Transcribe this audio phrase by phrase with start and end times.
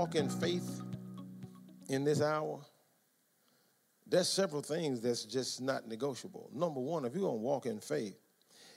[0.00, 0.80] Walk in faith
[1.90, 2.58] in this hour,
[4.06, 6.48] there's several things that's just not negotiable.
[6.54, 8.16] Number one, if you're going to walk in faith,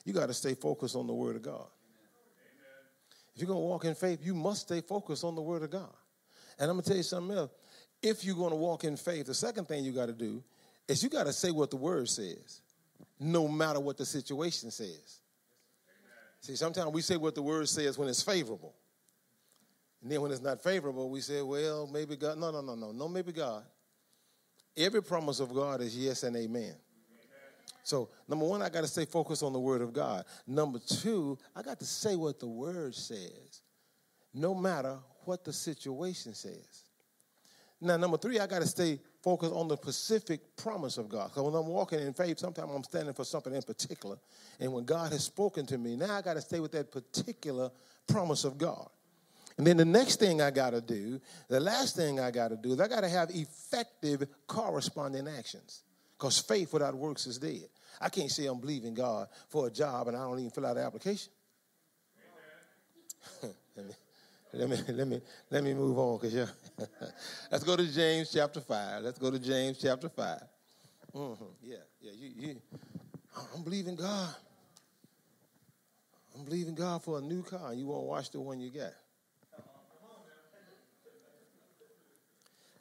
[0.03, 1.53] you got to stay focused on the Word of God.
[1.55, 3.31] Amen.
[3.33, 5.69] If you're going to walk in faith, you must stay focused on the Word of
[5.69, 5.93] God.
[6.59, 7.51] And I'm going to tell you something else.
[8.01, 10.43] If you're going to walk in faith, the second thing you got to do
[10.89, 12.59] is you got to say what the Word says,
[13.17, 15.21] no matter what the situation says.
[15.87, 16.19] Amen.
[16.41, 18.75] See, sometimes we say what the Word says when it's favorable.
[20.03, 22.37] And then when it's not favorable, we say, well, maybe God.
[22.37, 22.91] No, no, no, no.
[22.91, 23.63] No, maybe God.
[24.75, 26.75] Every promise of God is yes and amen.
[27.83, 30.25] So, number one, I got to stay focused on the Word of God.
[30.47, 33.61] Number two, I got to say what the Word says,
[34.33, 36.83] no matter what the situation says.
[37.79, 41.29] Now, number three, I got to stay focused on the specific promise of God.
[41.29, 44.17] Because when I'm walking in faith, sometimes I'm standing for something in particular.
[44.59, 47.69] And when God has spoken to me, now I got to stay with that particular
[48.07, 48.89] promise of God.
[49.57, 52.57] And then the next thing I got to do, the last thing I got to
[52.57, 55.83] do is I got to have effective corresponding actions.
[56.17, 57.67] Because faith without works is dead.
[57.99, 60.75] I can't say I'm believing God for a job and I don't even fill out
[60.75, 61.31] the application.
[63.75, 63.93] let, me,
[64.53, 66.45] let, me, let, me, let me move on because yeah.
[67.51, 69.03] Let's go to James chapter 5.
[69.03, 70.39] Let's go to James chapter 5.
[71.15, 71.43] Mm-hmm.
[71.61, 72.11] Yeah, yeah.
[72.15, 72.61] You, you,
[73.55, 74.35] I'm believing God.
[76.35, 77.73] I'm believing God for a new car.
[77.73, 78.93] You won't watch the one you got.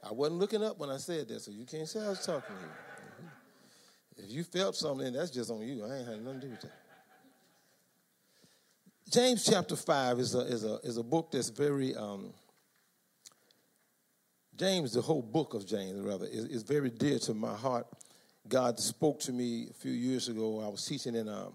[0.03, 2.57] I wasn't looking up when I said that, so you can't say I was talking
[2.57, 4.25] to you.
[4.25, 5.85] If you felt something, that's just on you.
[5.85, 6.73] I ain't had nothing to do with that.
[9.11, 12.33] James chapter 5 is a, is a, is a book that's very, um,
[14.57, 17.87] James, the whole book of James, rather, is, is, very dear to my heart.
[18.49, 20.63] God spoke to me a few years ago.
[20.65, 21.53] I was teaching in, um,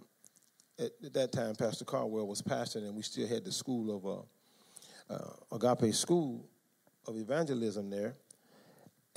[0.77, 4.05] at, at, that time, Pastor Carwell was pastoring, and we still had the school of
[4.05, 6.45] uh, uh, Agape School
[7.07, 8.15] of Evangelism there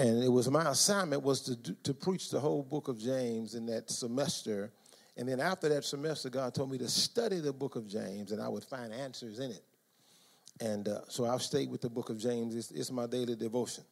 [0.00, 3.54] and it was my assignment was to do, to preach the whole book of James
[3.54, 4.72] in that semester.
[5.18, 8.40] And then after that semester, God told me to study the book of James, and
[8.40, 9.62] I would find answers in it.
[10.58, 12.56] And uh, so I've stayed with the book of James.
[12.56, 13.84] It's, it's my daily devotion.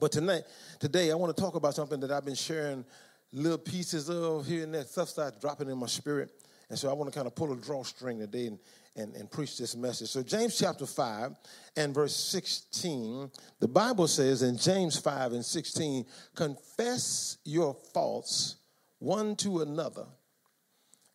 [0.00, 0.42] But tonight,
[0.80, 2.84] today, I want to talk about something that I've been sharing
[3.32, 4.84] little pieces of here and there.
[4.84, 6.30] Stuff starts dropping in my spirit.
[6.68, 8.58] And so I want to kind of pull a drawstring today and,
[8.96, 10.08] and, and preach this message.
[10.08, 11.36] So, James chapter 5
[11.76, 13.30] and verse 16,
[13.60, 18.56] the Bible says in James 5 and 16, confess your faults
[18.98, 20.06] one to another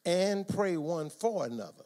[0.06, 1.86] and pray one for another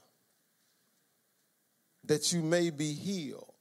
[2.04, 3.52] that you may be healed.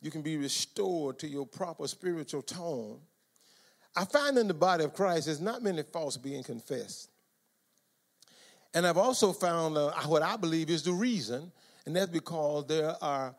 [0.00, 3.00] You can be restored to your proper spiritual tone.
[3.94, 7.11] I find in the body of Christ there's not many faults being confessed.
[8.74, 11.52] And I've also found uh, what I believe is the reason,
[11.84, 13.34] and that's because there are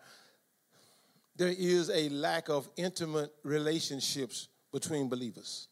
[1.35, 5.67] there is a lack of intimate relationships between believers.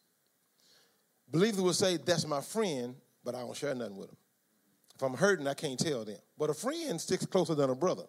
[1.29, 4.17] Believers will say, "That's my friend," but I don't share nothing with them.
[4.95, 6.17] If I'm hurting, I can't tell them.
[6.37, 8.05] But a friend sticks closer than a brother.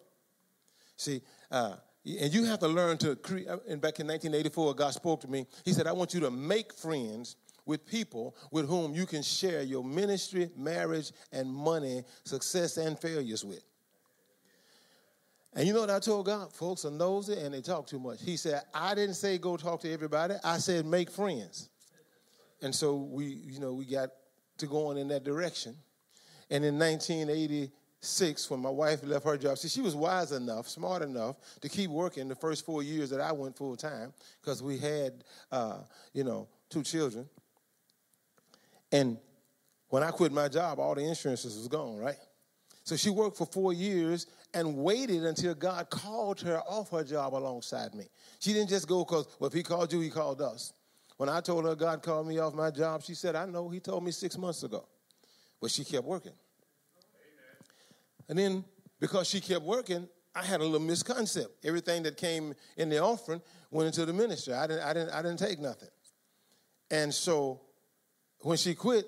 [0.97, 1.21] See,
[1.51, 1.75] uh,
[2.05, 3.47] and you have to learn to create.
[3.47, 5.45] Uh, and back in 1984, God spoke to me.
[5.63, 7.35] He said, "I want you to make friends
[7.65, 13.43] with people with whom you can share your ministry, marriage, and money, success, and failures
[13.45, 13.63] with.
[15.55, 16.51] And you know what I told God?
[16.51, 18.21] Folks are nosy and they talk too much.
[18.23, 20.35] He said, I didn't say go talk to everybody.
[20.43, 21.69] I said make friends.
[22.61, 24.09] And so we, you know, we got
[24.57, 25.75] to going in that direction.
[26.49, 31.03] And in 1986, when my wife left her job, see, she was wise enough, smart
[31.03, 34.77] enough to keep working the first four years that I went full time because we
[34.77, 35.79] had, uh,
[36.13, 37.29] you know, two children.
[38.93, 39.17] And
[39.89, 42.15] when I quit my job, all the insurances was gone, right?
[42.83, 47.33] So she worked for four years and waited until God called her off her job
[47.33, 48.05] alongside me.
[48.39, 50.73] She didn't just go because, well, if he called you, he called us.
[51.17, 53.79] When I told her God called me off my job, she said, I know, he
[53.79, 54.85] told me six months ago.
[55.59, 56.33] But she kept working.
[57.03, 58.29] Amen.
[58.29, 58.65] And then
[58.99, 61.49] because she kept working, I had a little misconcept.
[61.63, 63.41] Everything that came in the offering
[63.71, 64.53] went into the ministry.
[64.53, 65.89] I didn't, I didn't, I didn't take nothing.
[66.91, 67.61] And so
[68.43, 69.05] when she quit,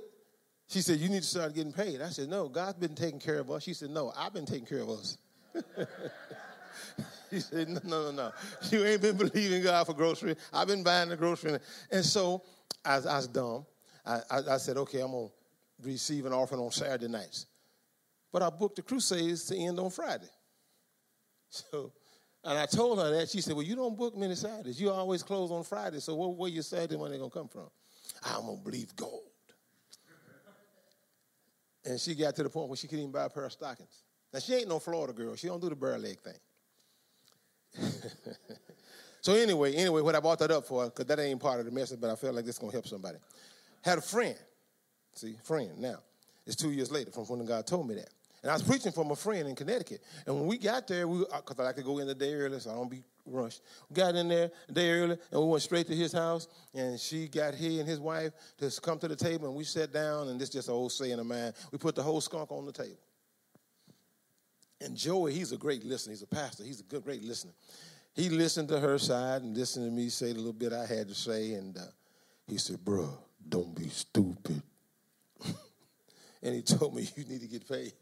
[0.67, 2.01] she said, You need to start getting paid.
[2.01, 3.63] I said, No, God's been taking care of us.
[3.63, 5.17] She said, No, I've been taking care of us.
[7.31, 8.31] he said, no, no, no, no.
[8.69, 10.35] You ain't been believing God for grocery.
[10.53, 11.57] I've been buying the grocery.
[11.91, 12.43] And so
[12.83, 13.65] I, I was dumb.
[14.05, 17.47] I, I, I said, okay, I'm going to receive an offering on Saturday nights.
[18.31, 20.25] But I booked the crusades to end on Friday.
[21.49, 21.93] So,
[22.43, 23.29] and I told her that.
[23.29, 24.81] She said, well, you don't book many Saturdays.
[24.81, 26.01] You always close on Friday.
[26.01, 27.69] So where, where your Saturday money going to come from?
[28.23, 29.21] I'm going to believe gold.
[31.85, 34.03] And she got to the point where she couldn't even buy a pair of stockings.
[34.33, 35.35] Now, she ain't no Florida girl.
[35.35, 36.33] She don't do the bare leg thing.
[39.21, 41.71] so anyway, anyway, what I brought that up for, because that ain't part of the
[41.71, 43.17] message, but I felt like this is going to help somebody.
[43.83, 44.35] Had a friend.
[45.13, 45.77] See, friend.
[45.77, 45.99] Now,
[46.45, 48.09] it's two years later from when God told me that.
[48.41, 50.01] And I was preaching from a friend in Connecticut.
[50.25, 52.33] And when we got there, we because uh, I like to go in the day
[52.33, 53.61] early, so I don't be rushed.
[53.89, 56.47] We got in there a day early, and we went straight to his house.
[56.73, 59.91] And she got he and his wife to come to the table, and we sat
[59.91, 60.27] down.
[60.27, 61.53] And this is just an old saying of mine.
[61.71, 62.99] We put the whole skunk on the table.
[64.81, 66.11] And Joey, he's a great listener.
[66.11, 66.63] He's a pastor.
[66.63, 67.53] He's a good, great listener.
[68.13, 71.07] He listened to her side and listened to me say the little bit I had
[71.09, 71.53] to say.
[71.53, 71.81] And uh,
[72.47, 73.11] he said, "Bruh,
[73.47, 74.61] don't be stupid."
[76.43, 77.93] and he told me, "You need to get paid."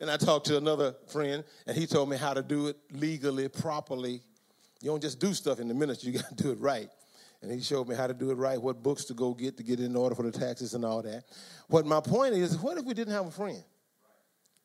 [0.00, 3.48] And I talked to another friend, and he told me how to do it legally,
[3.48, 4.20] properly.
[4.80, 6.88] You don't just do stuff in the ministry, you got to do it right.
[7.42, 9.62] And he showed me how to do it right, what books to go get to
[9.62, 11.24] get in order for the taxes and all that.
[11.68, 13.62] What my point is, what if we didn't have a friend?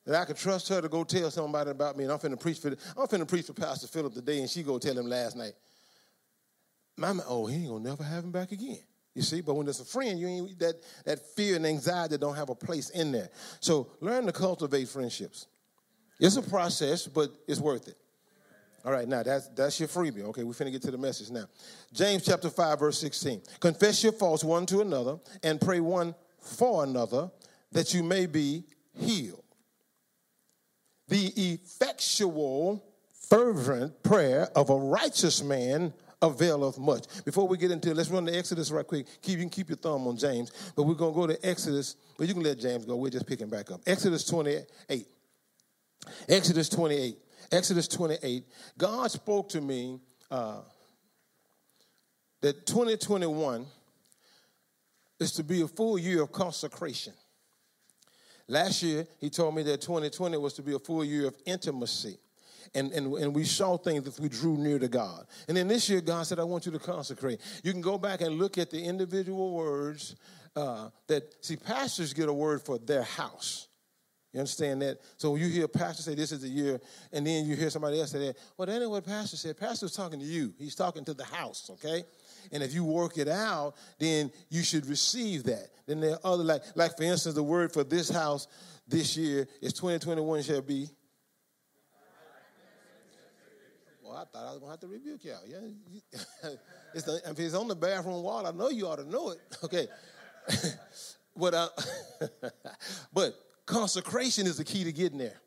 [0.05, 2.59] That I could trust her to go tell somebody about me, and I'm finna preach
[2.59, 5.53] for I'm finna preach for Pastor Philip today, and she go tell him last night.
[6.97, 8.79] Mama, oh, he ain't gonna never have him back again.
[9.13, 10.75] You see, but when there's a friend, you ain't that
[11.05, 13.29] that fear and anxiety don't have a place in there.
[13.59, 15.47] So learn to cultivate friendships.
[16.19, 17.97] It's a process, but it's worth it.
[18.85, 20.23] All right, now that's that's your freebie.
[20.23, 21.45] Okay, we're finna get to the message now.
[21.93, 23.41] James chapter 5, verse 16.
[23.59, 27.29] Confess your faults one to another and pray one for another
[27.73, 29.43] that you may be healed.
[31.09, 32.83] The effectual,
[33.29, 37.05] fervent prayer of a righteous man availeth much.
[37.25, 39.07] Before we get into it, let's run to Exodus right quick.
[39.21, 41.95] Keep, you can keep your thumb on James, but we're going to go to Exodus,
[42.17, 42.95] but you can let James go.
[42.95, 43.81] We're just picking back up.
[43.87, 44.65] Exodus 28.
[46.29, 47.17] Exodus 28.
[47.51, 48.43] Exodus 28.
[48.77, 50.61] God spoke to me uh,
[52.41, 53.65] that 2021
[55.19, 57.13] is to be a full year of consecration.
[58.47, 62.17] Last year, he told me that 2020 was to be a full year of intimacy
[62.73, 65.25] and, and, and we saw things if we drew near to God.
[65.47, 67.41] And then this year, God said, I want you to consecrate.
[67.63, 70.15] You can go back and look at the individual words
[70.55, 73.67] uh, that, see, pastors get a word for their house.
[74.33, 74.99] You understand that?
[75.17, 76.79] So you hear a pastor say this is the year,
[77.11, 78.37] and then you hear somebody else say that.
[78.55, 79.57] Well, that ain't what pastor said.
[79.57, 80.53] Pastor's talking to you.
[80.57, 82.03] He's talking to the house, okay?
[82.53, 85.67] And if you work it out, then you should receive that.
[85.85, 88.47] Then there are other like, like for instance, the word for this house
[88.87, 90.87] this year is 2021 shall be
[94.15, 95.39] I thought I was going to have to rebuke y'all.
[95.47, 95.57] Yeah,
[96.93, 99.39] it's the, if it's on the bathroom wall, I know you ought to know it.
[99.63, 99.87] Okay,
[101.37, 101.69] but uh,
[103.13, 103.35] but
[103.65, 105.39] consecration is the key to getting there.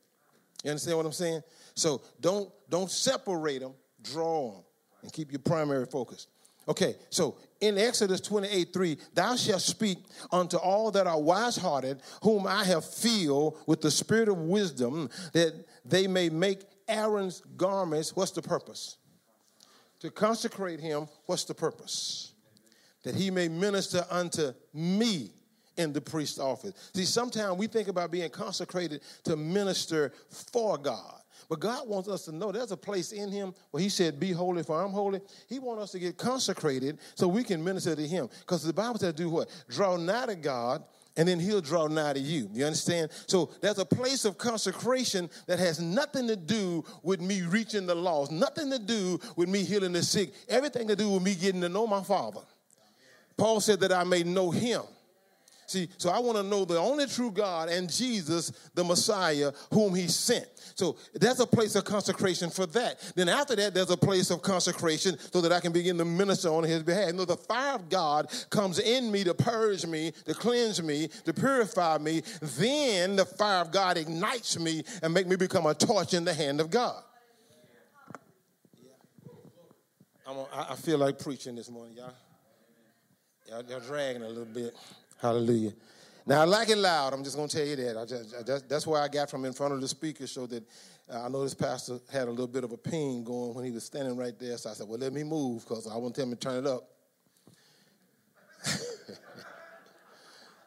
[0.62, 1.42] You understand what I'm saying?
[1.74, 3.74] So don't don't separate them.
[4.02, 4.62] Draw them
[5.02, 6.28] and keep your primary focus.
[6.66, 9.98] Okay, so in Exodus 28 3, thou shalt speak
[10.32, 15.10] unto all that are wise hearted, whom I have filled with the spirit of wisdom,
[15.32, 15.52] that
[15.84, 18.96] they may make Aaron's garments, what's the purpose?
[20.00, 22.32] To consecrate him, what's the purpose?
[23.04, 25.30] That he may minister unto me
[25.76, 26.90] in the priest office.
[26.94, 31.20] See, sometimes we think about being consecrated to minister for God.
[31.48, 34.32] But God wants us to know there's a place in Him where He said, Be
[34.32, 35.20] holy, for I'm holy.
[35.48, 38.28] He wants us to get consecrated so we can minister to Him.
[38.40, 39.50] Because the Bible says, Do what?
[39.68, 40.84] Draw nigh to God,
[41.16, 42.48] and then he'll draw nigh to you.
[42.52, 43.10] You understand?
[43.26, 47.94] So there's a place of consecration that has nothing to do with me reaching the
[47.94, 51.60] lost, nothing to do with me healing the sick, everything to do with me getting
[51.60, 52.40] to know my Father.
[53.36, 54.82] Paul said that I may know him
[55.66, 59.94] See, so I want to know the only true God and Jesus, the Messiah, whom
[59.94, 60.46] he sent.
[60.74, 63.00] So that's a place of consecration for that.
[63.14, 66.48] Then after that, there's a place of consecration so that I can begin to minister
[66.48, 67.08] on his behalf.
[67.08, 71.08] You know, the fire of God comes in me to purge me, to cleanse me,
[71.24, 72.22] to purify me.
[72.40, 76.34] Then the fire of God ignites me and make me become a torch in the
[76.34, 77.02] hand of God.
[80.26, 82.12] A, i feel like preaching this morning, y'all.
[83.48, 84.74] Y'all, y'all dragging a little bit.
[85.20, 85.72] Hallelujah.
[86.26, 87.12] Now I like it loud.
[87.12, 87.96] I'm just going to tell you that.
[87.98, 90.46] I just, I just, that's where I got from in front of the speaker, so
[90.46, 90.64] that
[91.12, 93.70] uh, I know this pastor had a little bit of a ping going when he
[93.70, 94.56] was standing right there.
[94.56, 96.88] So I said, "Well, let me move because I want him to turn it up."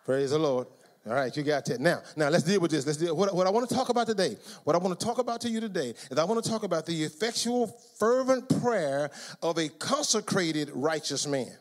[0.05, 0.67] Praise the Lord.
[1.07, 1.79] All right, you got that.
[1.79, 2.85] Now, now let's deal with this.
[2.85, 3.15] Let's deal.
[3.15, 4.35] What, what I want to talk about today,
[4.65, 6.85] what I want to talk about to you today, is I want to talk about
[6.85, 9.09] the effectual, fervent prayer
[9.41, 11.51] of a consecrated righteous man.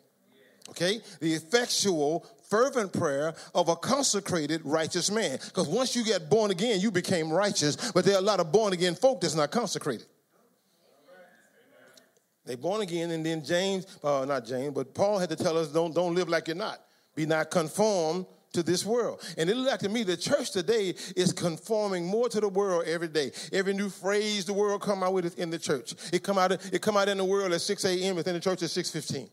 [0.71, 5.39] Okay, the effectual, fervent prayer of a consecrated righteous man.
[5.45, 7.91] Because once you get born again, you became righteous.
[7.93, 10.07] But there are a lot of born again folk that's not consecrated.
[12.45, 15.69] They born again, and then James, uh, not James, but Paul had to tell us,
[15.69, 16.81] don't don't live like you're not.
[17.17, 19.21] Be not conformed to this world.
[19.37, 22.85] And it looks like to me the church today is conforming more to the world
[22.87, 23.33] every day.
[23.53, 25.95] Every new phrase the world come out with in the church.
[26.13, 28.17] It come out, it come out in the world at 6 a.m.
[28.17, 29.29] within the church at 6.15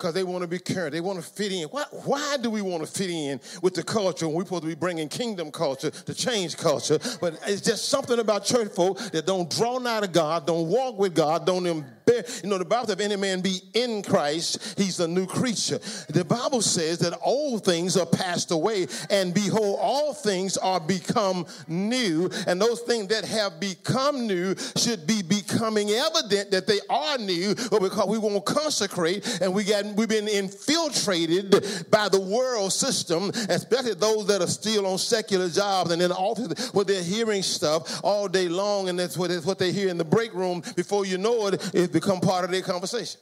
[0.00, 0.92] because they want to be current.
[0.92, 1.68] They want to fit in.
[1.68, 4.68] Why, why do we want to fit in with the culture when we're supposed to
[4.68, 6.98] be bringing kingdom culture to change culture?
[7.20, 10.98] But it's just something about church folk that don't draw nigh to God, don't walk
[10.98, 11.66] with God, don't
[12.10, 12.44] embed.
[12.44, 15.78] You know, the Bible says, if any man be in Christ, he's a new creature.
[16.08, 21.46] The Bible says that old things are passed away, and behold, all things are become
[21.68, 22.30] new.
[22.46, 27.54] And those things that have become new should be becoming evident that they are new,
[27.70, 33.30] but because we won't consecrate and we got we've been infiltrated by the world system,
[33.48, 37.42] especially those that are still on secular jobs and in the office where they're hearing
[37.42, 40.62] stuff all day long, and that's what, that's what they hear in the break room.
[40.76, 43.20] Before you know it, it's become part of their conversation.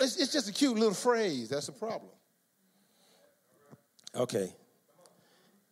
[0.00, 1.48] It's, it's just a cute little phrase.
[1.48, 2.10] That's the problem.
[4.14, 4.52] Okay.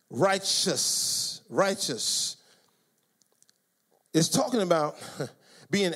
[0.09, 1.41] Righteous.
[1.49, 2.37] Righteous.
[4.13, 4.97] It's talking about
[5.69, 5.93] being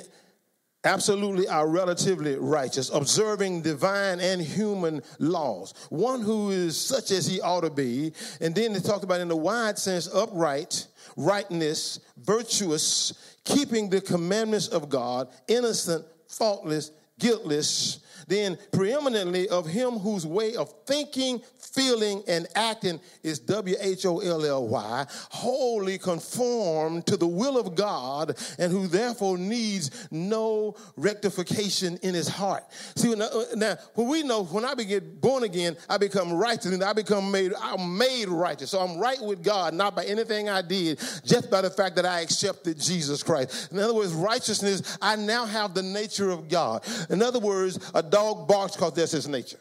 [0.84, 5.74] absolutely are relatively righteous, observing divine and human laws.
[5.89, 8.13] One who is such as he ought to be.
[8.39, 14.68] And then they talked about in the wide sense upright, rightness, virtuous, keeping the commandments
[14.68, 18.00] of God, innocent, faultless, guiltless.
[18.27, 24.20] Then preeminently of him whose way of thinking, feeling, and acting is W H O
[24.20, 30.75] L L Y, wholly conformed to the will of God, and who therefore needs no
[30.98, 32.63] rectification in his heart.
[32.96, 36.84] See, now, uh, when we know, when I get born again, I become righteous, and
[36.84, 38.72] I become made, I'm made righteous.
[38.72, 42.06] So I'm right with God, not by anything I did, just by the fact that
[42.06, 43.72] I accepted Jesus Christ.
[43.72, 46.84] In other words, righteousness, I now have the nature of God.
[47.10, 49.58] In other words, a dog barks because that's his nature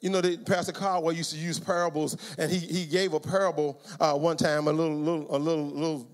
[0.00, 3.80] you know, the, Pastor Caldwell used to use parables, and he, he gave a parable
[3.98, 6.06] uh, one time, a little, little, a little, little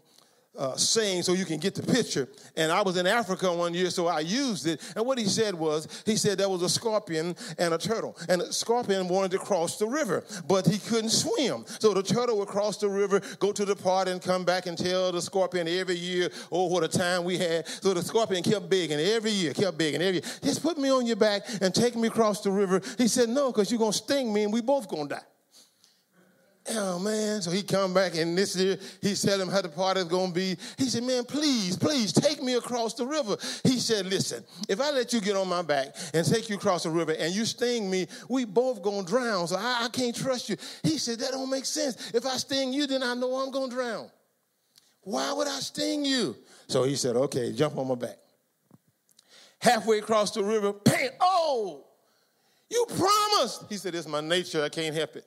[0.58, 2.28] uh, saying so you can get the picture.
[2.56, 4.80] And I was in Africa one year, so I used it.
[4.96, 8.16] And what he said was, he said there was a scorpion and a turtle.
[8.28, 11.64] And the scorpion wanted to cross the river, but he couldn't swim.
[11.66, 14.76] So the turtle would cross the river, go to the part, and come back and
[14.76, 17.66] tell the scorpion every year, oh, what a time we had.
[17.66, 20.30] So the scorpion kept begging every year, kept begging every year.
[20.42, 22.80] Just put me on your back and take me across the river.
[22.98, 25.22] He said, no, because you're going to sting me and we both going to die.
[26.68, 30.04] Oh man, so he come back and this year he said him how the party's
[30.04, 30.56] gonna be.
[30.76, 33.36] He said, Man, please, please take me across the river.
[33.62, 36.82] He said, Listen, if I let you get on my back and take you across
[36.82, 39.46] the river and you sting me, we both gonna drown.
[39.46, 40.56] So I, I can't trust you.
[40.82, 42.10] He said, That don't make sense.
[42.12, 44.10] If I sting you, then I know I'm gonna drown.
[45.02, 46.36] Why would I sting you?
[46.66, 48.16] So he said, Okay, jump on my back.
[49.60, 51.84] Halfway across the river, bang, oh,
[52.68, 53.66] you promised.
[53.68, 55.24] He said, It's my nature, I can't help it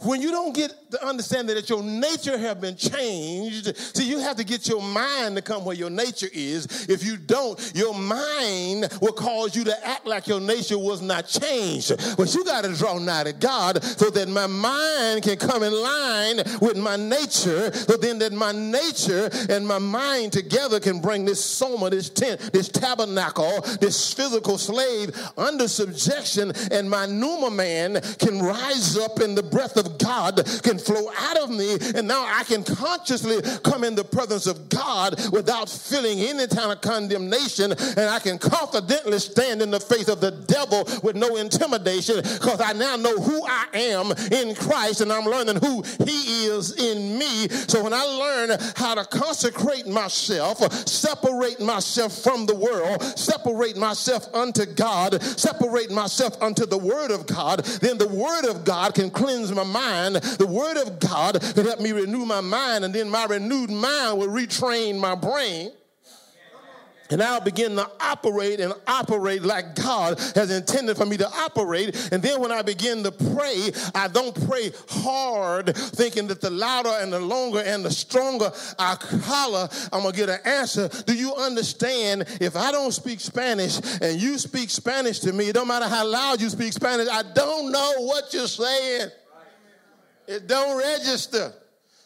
[0.00, 4.36] when you don't get the understanding that your nature have been changed see you have
[4.36, 6.88] to get your mind to come where your nature is.
[6.88, 11.26] If you don't your mind will cause you to act like your nature was not
[11.26, 11.92] changed.
[12.16, 15.72] But you got to draw nigh to god so that my mind can come in
[15.72, 21.24] line with my nature so then that my nature and my mind together can bring
[21.24, 28.00] this soma this tent this tabernacle this physical slave under subjection and my pneuma man
[28.18, 32.24] can rise up in the breath of God can flow out of me, and now
[32.26, 37.72] I can consciously come in the presence of God without feeling any kind of condemnation,
[37.72, 42.60] and I can confidently stand in the face of the devil with no intimidation because
[42.60, 47.18] I now know who I am in Christ, and I'm learning who He is in
[47.18, 47.48] me.
[47.48, 54.32] So when I learn how to consecrate myself, separate myself from the world, separate myself
[54.34, 59.10] unto God, separate myself unto the Word of God, then the Word of God can
[59.10, 62.94] cleanse my mind mind, the Word of God can help me renew my mind, and
[62.94, 65.72] then my renewed mind will retrain my brain.
[67.10, 71.96] And I'll begin to operate and operate like God has intended for me to operate.
[72.12, 76.92] And then when I begin to pray, I don't pray hard, thinking that the louder
[77.00, 80.88] and the longer and the stronger I holler, I'm going to get an answer.
[81.06, 82.26] Do you understand?
[82.40, 86.06] If I don't speak Spanish and you speak Spanish to me, it don't matter how
[86.06, 89.08] loud you speak Spanish, I don't know what you're saying.
[90.28, 91.52] It don't register.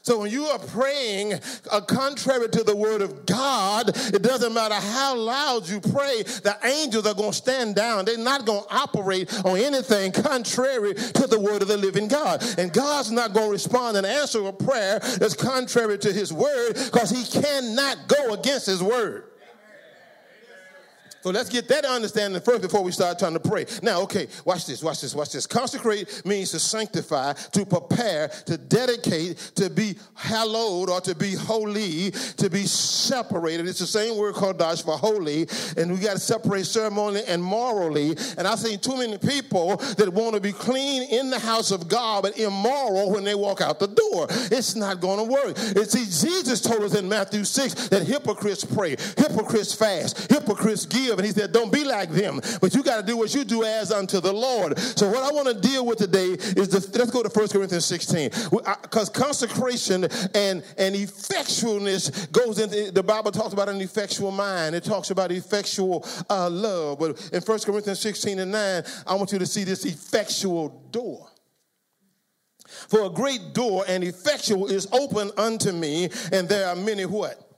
[0.03, 1.35] So when you are praying
[1.71, 6.57] uh, contrary to the word of God, it doesn't matter how loud you pray, the
[6.65, 8.05] angels are going to stand down.
[8.05, 12.43] They're not going to operate on anything contrary to the word of the living God.
[12.59, 16.75] And God's not going to respond and answer a prayer that's contrary to his word
[16.75, 19.32] because he cannot go against his word.
[21.23, 23.67] So let's get that understanding first before we start trying to pray.
[23.83, 25.47] Now, okay, watch this, watch this, watch this.
[25.47, 32.11] Consecrate means to sanctify, to prepare, to dedicate, to be hallowed or to be holy,
[32.11, 33.69] to be separated.
[33.69, 38.17] It's the same word qadash for holy, and we got to separate ceremonially and morally.
[38.37, 41.87] And I've seen too many people that want to be clean in the house of
[41.89, 44.27] God, but immoral when they walk out the door.
[44.51, 45.55] It's not going to work.
[45.57, 51.12] It's see, Jesus told us in Matthew 6 that hypocrites pray, hypocrites fast, hypocrites give
[51.19, 53.65] and he said, Don't be like them, but you got to do what you do
[53.65, 54.79] as unto the Lord.
[54.79, 57.85] So, what I want to deal with today is the, let's go to 1 Corinthians
[57.87, 58.31] 16.
[58.83, 64.85] Because consecration and, and effectualness goes into the Bible talks about an effectual mind, it
[64.85, 66.99] talks about effectual uh, love.
[66.99, 71.29] But in 1 Corinthians 16 and 9, I want you to see this effectual door.
[72.89, 77.52] For a great door and effectual is open unto me, and there are many what?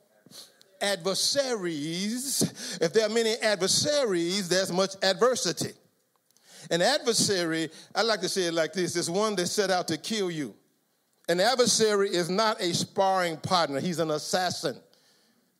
[0.85, 2.43] Adversaries,
[2.81, 5.73] if there are many adversaries, there's much adversity.
[6.71, 9.99] An adversary, I like to say it like this, is one that set out to
[9.99, 10.55] kill you.
[11.29, 14.76] An adversary is not a sparring partner, he's an assassin.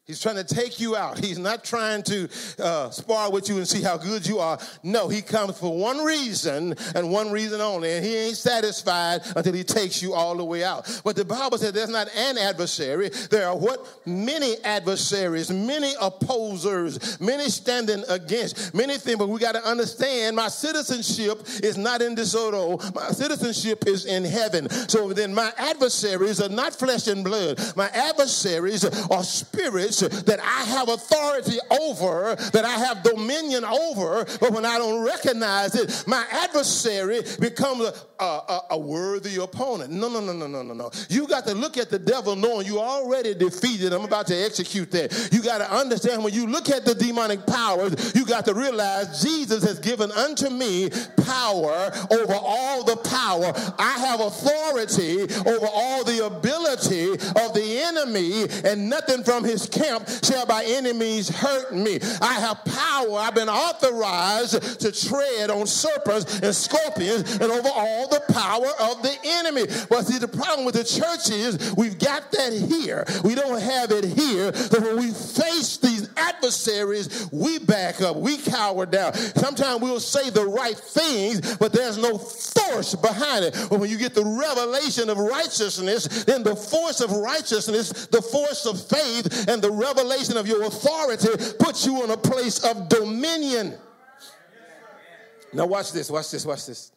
[0.07, 1.17] He's trying to take you out.
[1.17, 4.59] He's not trying to uh, spar with you and see how good you are.
[4.83, 7.91] No, he comes for one reason and one reason only.
[7.91, 11.01] And he ain't satisfied until he takes you all the way out.
[11.05, 13.09] But the Bible said there's not an adversary.
[13.09, 14.03] There are what?
[14.05, 19.17] Many adversaries, many opposers, many standing against, many things.
[19.17, 22.85] But we got to understand my citizenship is not in this world.
[22.95, 24.69] My citizenship is in heaven.
[24.69, 27.59] So then my adversaries are not flesh and blood.
[27.75, 34.53] My adversaries are spirits that I have authority over, that I have dominion over, but
[34.53, 39.91] when I don't recognize it, my adversary becomes a, a, a worthy opponent.
[39.91, 40.91] No, no, no, no, no, no, no.
[41.09, 43.93] You got to look at the devil knowing you already defeated.
[43.93, 45.31] I'm about to execute that.
[45.33, 49.23] You got to understand when you look at the demonic powers, you got to realize
[49.23, 50.91] Jesus has given unto me
[51.25, 53.53] power over all the power.
[53.79, 60.09] I have authority over all the ability of the enemy, and nothing from his camp
[60.25, 61.99] shall by enemies hurt me.
[62.21, 63.19] I have power.
[63.19, 69.03] I've been authorized to tread on serpents and scorpions and over all the power of
[69.03, 69.67] the enemy.
[69.89, 73.05] But see, the problem with the church is we've got that here.
[73.25, 74.55] We don't have it here.
[74.55, 79.15] So when we face these adversaries, we back up, we cower down.
[79.15, 83.67] Sometimes we'll say the right things, but there's no force behind it.
[83.71, 88.67] But when you get the revelation of righteousness, then the force of righteousness, the force
[88.67, 93.75] of faith, and the revelation of your authority puts you in a place of dominion.
[95.53, 96.94] Now, watch this, watch this, watch this.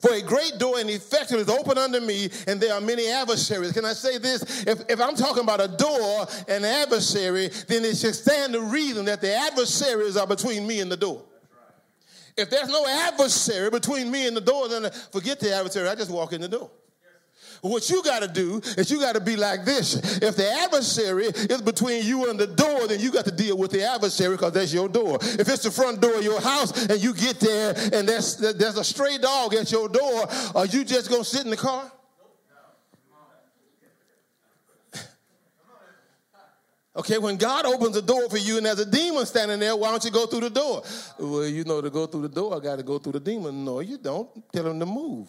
[0.00, 3.72] For a great door and effective is open unto me, and there are many adversaries.
[3.72, 4.66] Can I say this?
[4.66, 8.60] If, if I'm talking about a door and an adversary, then it should stand to
[8.60, 11.22] reason that the adversaries are between me and the door.
[12.36, 15.88] If there's no adversary between me and the door, then forget the adversary.
[15.88, 16.70] I just walk in the door.
[17.62, 19.94] What you got to do is you got to be like this.
[20.22, 23.70] If the adversary is between you and the door, then you got to deal with
[23.70, 25.18] the adversary because that's your door.
[25.20, 28.78] If it's the front door of your house and you get there and there's, there's
[28.78, 31.90] a stray dog at your door, are you just going to sit in the car?
[36.96, 39.90] Okay, when God opens the door for you and there's a demon standing there, why
[39.90, 40.82] don't you go through the door?
[41.18, 43.66] Well, you know, to go through the door, I got to go through the demon.
[43.66, 44.30] No, you don't.
[44.50, 45.28] Tell him to move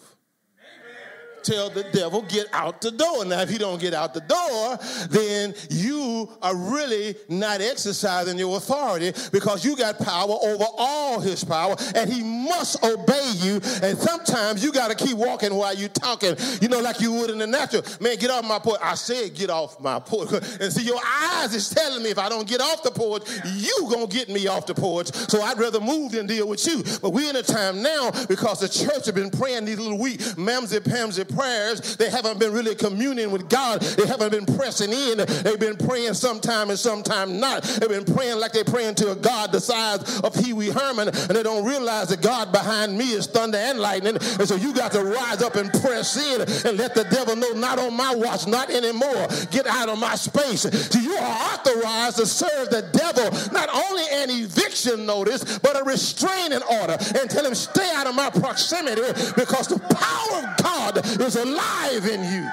[1.47, 3.25] tell the devil, get out the door.
[3.25, 4.77] Now, if he don't get out the door,
[5.09, 11.43] then you are really not exercising your authority because you got power over all his
[11.43, 13.55] power and he must obey you.
[13.81, 17.29] And sometimes you got to keep walking while you're talking, you know, like you would
[17.29, 17.83] in the natural.
[18.01, 18.79] Man, get off my porch.
[18.81, 20.29] I said, get off my porch.
[20.59, 23.87] And see, your eyes is telling me if I don't get off the porch, you
[23.89, 25.13] going to get me off the porch.
[25.13, 26.83] So I'd rather move than deal with you.
[27.01, 30.19] But we're in a time now because the church have been praying these little weak,
[30.35, 33.81] mamsy, pamsy prayers, they haven't been really communing with God.
[33.81, 35.17] They haven't been pressing in.
[35.17, 37.63] They've been praying sometime and sometime not.
[37.63, 41.09] They've been praying like they're praying to a God the size of Pee Wee Herman,
[41.09, 44.15] and they don't realize that God behind me is thunder and lightning.
[44.15, 47.51] And so you got to rise up and press in and let the devil know,
[47.51, 49.27] not on my watch, not anymore.
[49.51, 50.61] Get out of my space.
[50.61, 55.83] See, you are authorized to serve the devil not only an eviction notice, but a
[55.83, 59.01] restraining order and tell him, stay out of my proximity
[59.35, 62.49] because the power of God is alive in you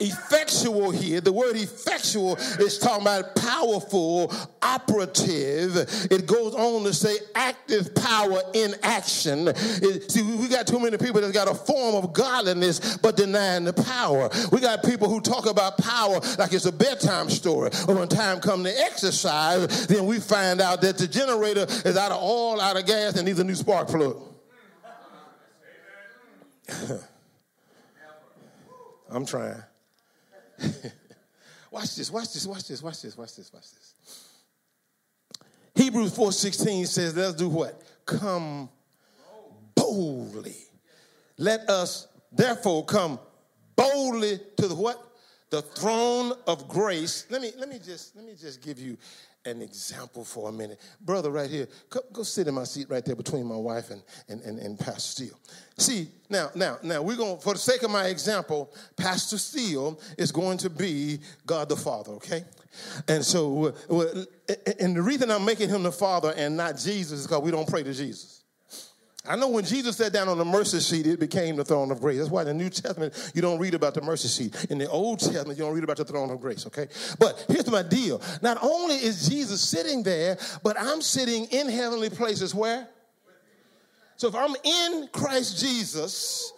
[0.00, 1.20] effectual here.
[1.20, 5.76] The word effectual is talking about powerful, operative.
[6.10, 9.48] It goes on to say active power in action.
[9.48, 13.64] It, see, we got too many people that got a form of godliness but denying
[13.64, 14.30] the power.
[14.52, 17.70] We got people who talk about power like it's a bedtime story.
[17.86, 22.12] But when time comes to exercise, then we find out that the generator is out
[22.12, 24.27] of oil, out of gas, and needs a new spark plug.
[29.10, 29.62] I'm trying.
[31.70, 33.94] watch this, watch this, watch this, watch this, watch this, watch this.
[35.74, 37.80] Hebrews 4:16 says, let's do what?
[38.04, 38.68] Come
[39.74, 40.56] boldly.
[41.36, 43.20] Let us therefore come
[43.76, 45.04] boldly to the what?
[45.50, 47.26] The throne of grace.
[47.30, 48.98] Let me let me just let me just give you
[49.48, 50.80] an example for a minute.
[51.00, 54.02] Brother, right here, go, go sit in my seat right there between my wife and,
[54.28, 55.38] and, and, and Pastor Steele.
[55.76, 60.32] See, now, now, now, we're going, for the sake of my example, Pastor Steele is
[60.32, 62.44] going to be God the Father, okay?
[63.08, 63.74] And so,
[64.78, 67.68] and the reason I'm making him the Father and not Jesus is because we don't
[67.68, 68.37] pray to Jesus.
[69.26, 72.00] I know when Jesus sat down on the mercy seat, it became the throne of
[72.00, 72.18] grace.
[72.18, 74.66] That's why in the New Testament, you don't read about the mercy seat.
[74.70, 76.86] In the Old Testament, you don't read about the throne of grace, okay?
[77.18, 78.22] But here's my deal.
[78.42, 82.88] Not only is Jesus sitting there, but I'm sitting in heavenly places where?
[84.16, 86.52] So if I'm in Christ Jesus,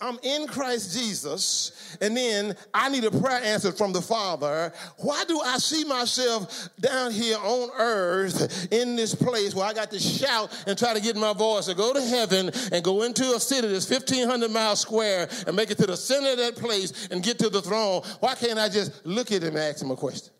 [0.00, 4.72] I'm in Christ Jesus, and then I need a prayer answer from the Father.
[4.96, 9.90] Why do I see myself down here on earth in this place where I got
[9.90, 13.34] to shout and try to get my voice to go to heaven and go into
[13.34, 17.08] a city that's 1,500 miles square and make it to the center of that place
[17.10, 18.00] and get to the throne?
[18.20, 20.32] Why can't I just look at him and ask him a question?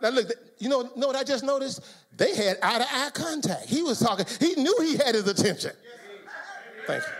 [0.00, 1.84] Now, look, you know, know what I just noticed?
[2.16, 3.66] They had eye to eye contact.
[3.66, 5.72] He was talking, he knew he had his attention.
[6.90, 7.12] Thank you.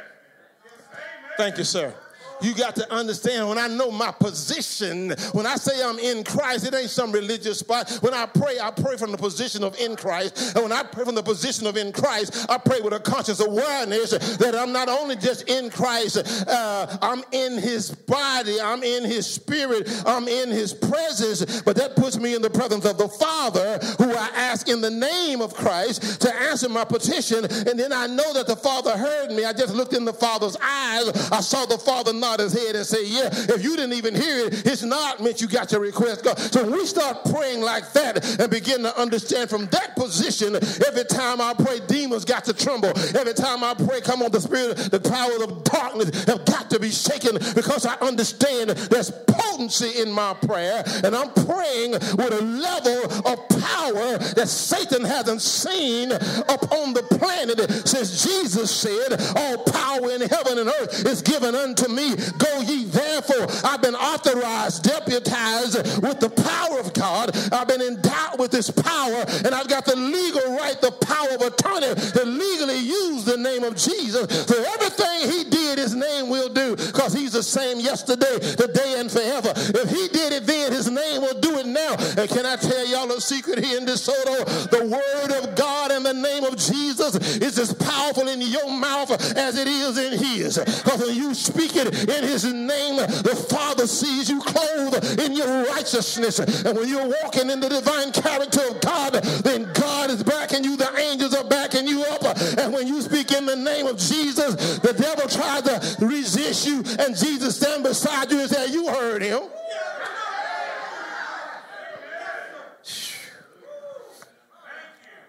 [1.37, 1.95] Thank you, sir.
[2.43, 6.67] You got to understand when I know my position, when I say I'm in Christ,
[6.67, 7.91] it ain't some religious spot.
[8.01, 10.55] When I pray, I pray from the position of in Christ.
[10.55, 13.41] And when I pray from the position of in Christ, I pray with a conscious
[13.41, 19.05] awareness that I'm not only just in Christ, uh, I'm in his body, I'm in
[19.05, 23.09] his spirit, I'm in his presence, but that puts me in the presence of the
[23.09, 27.45] Father who I ask in the name of Christ to answer my petition.
[27.45, 29.45] And then I know that the Father heard me.
[29.45, 31.31] I just looked in the Father's eyes.
[31.33, 34.15] I saw the Father not nod his head and say, Yeah, if you didn't even
[34.15, 36.25] hear it, it's not meant you got your request.
[36.25, 36.39] God.
[36.39, 41.05] So when we start praying like that and begin to understand from that position, every
[41.05, 42.91] time I pray, demons got to tremble.
[43.17, 46.79] Every time I pray, come on, the spirit, the powers of darkness have got to
[46.79, 50.83] be shaken because I understand there's potency in my prayer.
[51.05, 57.59] And I'm praying with a level of power that Satan hasn't seen upon the planet
[57.87, 62.15] since Jesus said, All power in heaven and earth is given unto me.
[62.39, 63.47] Go ye therefore.
[63.65, 67.37] I've been authorized, deputized with the power of God.
[67.53, 71.43] I've been endowed with this power, and I've got the legal right, the power of
[71.43, 74.27] attorney to legally use the name of Jesus.
[74.47, 79.11] For everything he did, his name will do, because he's the same yesterday, today, and
[79.11, 79.53] forever.
[79.57, 81.97] If he did it then, his name will do it now.
[82.17, 84.71] And can I tell y'all a secret here in DeSoto?
[84.71, 89.11] The word of God and the name of Jesus is as powerful in your mouth
[89.37, 90.59] as it is in his.
[90.59, 95.65] Because when you speak it in his name, the Father sees you clothed in your
[95.65, 96.39] righteousness.
[96.39, 100.77] And when you're walking in the divine character of God, then God is backing you,
[100.77, 102.23] the angels are backing you up.
[102.59, 106.83] And when you speak in the name of Jesus, the devil tries to resist you,
[106.99, 109.43] and Jesus stand beside you and say, You heard him.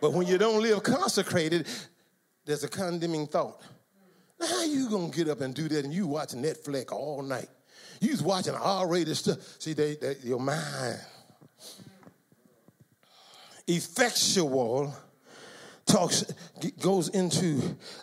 [0.02, 1.67] But when you don't live consecrated,
[2.44, 3.62] there's a condemning thought.
[4.41, 7.49] How you gonna get up and do that and you watch Netflix all night?
[7.99, 9.38] You's watching R-rated stuff.
[9.60, 10.99] See, they, they, your mind.
[13.67, 14.93] Effectual,
[15.86, 16.24] talks
[16.80, 17.60] goes into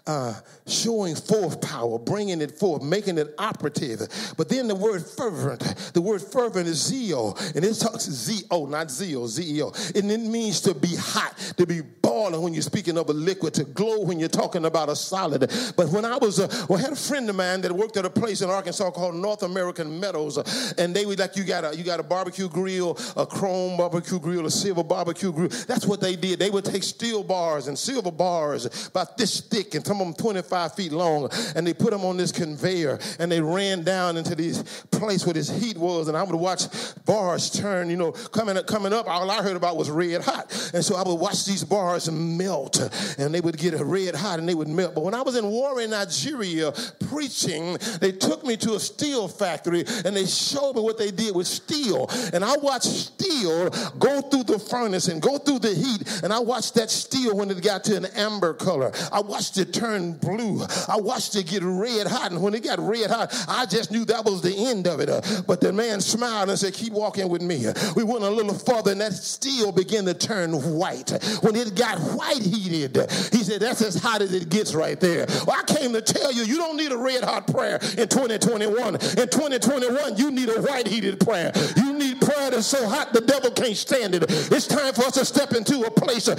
[0.06, 0.34] uh,
[0.66, 4.00] showing forth power, bringing it forth, making it operative.
[4.36, 8.90] But then the word fervent, the word fervent is zeal, and it talks z-o, not
[8.90, 13.08] zeal, z-e-o, and it means to be hot, to be boiling when you're speaking of
[13.08, 15.40] a liquid, to glow when you're talking about a solid.
[15.76, 18.04] But when I was, uh, well, I had a friend of mine that worked at
[18.04, 21.64] a place in Arkansas called North American Meadows, uh, and they would like you got
[21.64, 25.48] a you got a barbecue grill, a chrome barbecue grill, a silver barbecue grill.
[25.48, 26.38] That's what they did.
[26.38, 30.14] They would take steel bars and silver bars about this thick and some of them
[30.14, 34.34] 25 feet long, and they put them on this conveyor and they ran down into
[34.34, 36.62] this place where this heat was, and I would watch
[37.04, 39.08] bars turn, you know, coming up, coming up.
[39.08, 42.78] All I heard about was red hot, and so I would watch these bars melt,
[43.18, 44.94] and they would get red hot and they would melt.
[44.94, 46.72] But when I was in Warri, Nigeria,
[47.08, 51.34] preaching, they took me to a steel factory and they showed me what they did
[51.34, 56.22] with steel, and I watched steel go through the furnace and go through the heat,
[56.22, 58.92] and I watched that steel when it got to an amber color.
[59.12, 60.64] I watched it turn blue.
[60.88, 62.32] I watched it get red hot.
[62.32, 65.08] And when it got red hot, I just knew that was the end of it.
[65.08, 67.66] Uh, but the man smiled and said, Keep walking with me.
[67.96, 71.10] We went a little further, and that steel began to turn white.
[71.42, 72.96] When it got white heated,
[73.32, 75.26] he said, That's as hot as it gets right there.
[75.46, 78.94] Well, I came to tell you, you don't need a red hot prayer in 2021.
[78.94, 81.52] In 2021, you need a white heated prayer.
[81.76, 84.24] You need prayer that's so hot the devil can't stand it.
[84.28, 86.38] It's time for us to step into a place of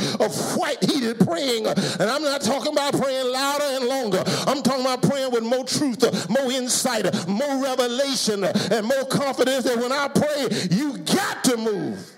[0.56, 1.68] white heated praying.
[1.68, 4.24] And I'm not talking about praying louder and longer.
[4.48, 9.78] I'm talking about praying with more truth, more insight, more revelation, and more confidence that
[9.78, 12.16] when I pray, you got to move.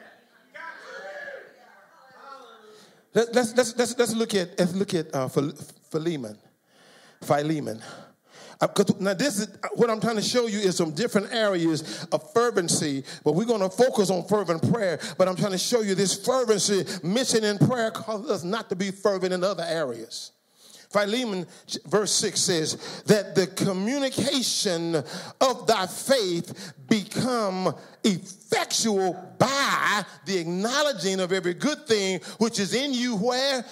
[3.13, 6.37] Let, us let's, let's, let's look at, let's look at uh, Philemon.
[7.21, 7.81] Philemon.
[8.61, 8.67] Uh,
[8.99, 13.03] now, this is what I'm trying to show you is some different areas of fervency,
[13.23, 14.99] but we're going to focus on fervent prayer.
[15.17, 18.75] But I'm trying to show you this fervency mission in prayer causes us not to
[18.75, 20.31] be fervent in other areas.
[20.91, 21.47] Philemon,
[21.87, 31.31] verse 6 says, that the communication of thy faith become effectual by the acknowledging of
[31.31, 33.65] every good thing which is in you where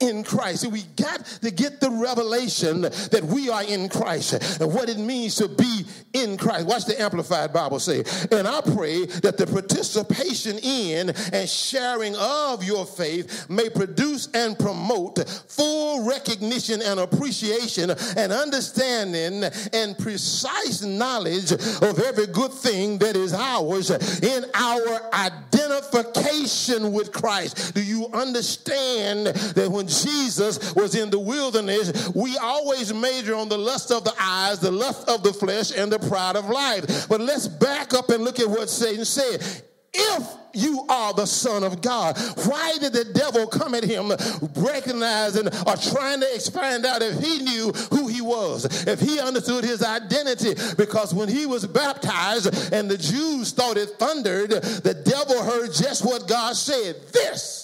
[0.00, 0.66] in Christ.
[0.70, 5.36] we got to get the revelation that we are in Christ and what it means
[5.36, 6.66] to be in Christ.
[6.66, 8.02] Watch the Amplified Bible say.
[8.32, 14.58] And I pray that the participation in and sharing of your faith may produce and
[14.58, 23.16] promote full recognition and appreciation and understanding and precise knowledge of every good thing that
[23.16, 27.74] is ours in our identification with Christ.
[27.74, 33.58] Do you understand that when Jesus was in the wilderness, we always major on the
[33.58, 37.08] lust of the eyes, the lust of the flesh, and the pride of life.
[37.08, 39.42] But let's back up and look at what Satan said.
[39.92, 44.12] If you are the Son of God, why did the devil come at him
[44.56, 49.64] recognizing or trying to expand out if he knew who he was, if he understood
[49.64, 50.54] his identity?
[50.76, 56.04] Because when he was baptized and the Jews thought it thundered, the devil heard just
[56.04, 56.96] what God said.
[57.12, 57.59] This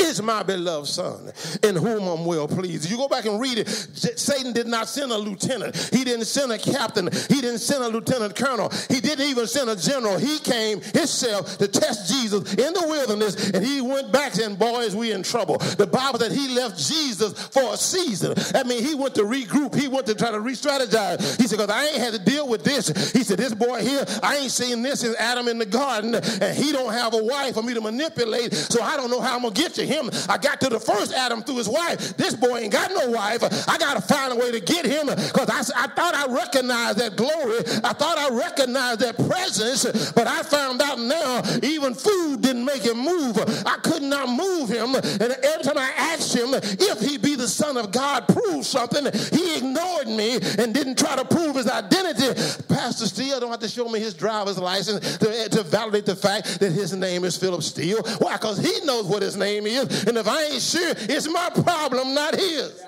[0.00, 1.32] is my beloved son
[1.62, 2.90] in whom I'm well pleased.
[2.90, 3.68] You go back and read it.
[3.68, 5.76] Satan did not send a lieutenant.
[5.92, 7.08] He didn't send a captain.
[7.28, 8.70] He didn't send a lieutenant colonel.
[8.88, 10.18] He didn't even send a general.
[10.18, 14.94] He came himself to test Jesus in the wilderness and he went back saying, boys,
[14.96, 15.58] we in trouble.
[15.58, 18.34] The Bible said he left Jesus for a season.
[18.54, 19.74] I mean, he went to regroup.
[19.74, 21.38] He went to try to re-strategize.
[21.40, 23.12] He said, because I ain't had to deal with this.
[23.12, 26.56] He said, this boy here, I ain't seen this in Adam in the garden and
[26.56, 28.54] he don't have a wife for me to manipulate.
[28.54, 30.10] So I don't know how I'm going to get to him.
[30.28, 32.16] I got to the first Adam through his wife.
[32.16, 33.42] This boy ain't got no wife.
[33.68, 36.98] I got to find a way to get him because I, I thought I recognized
[36.98, 37.58] that glory.
[37.84, 42.82] I thought I recognized that presence, but I found out now even food didn't make
[42.82, 43.36] him move.
[43.66, 44.94] I could not move him.
[44.94, 49.04] And every time I asked him if he be the son of God, prove something,
[49.32, 52.28] he ignored me and didn't try to prove his identity.
[52.68, 56.16] Pastor Steele don't have to show me his driver's license to, eh, to validate the
[56.16, 58.02] fact that his name is Philip Steele.
[58.18, 58.34] Why?
[58.34, 59.79] Because he knows what his name is.
[59.82, 62.82] And if I ain't sure, it's my problem, not his.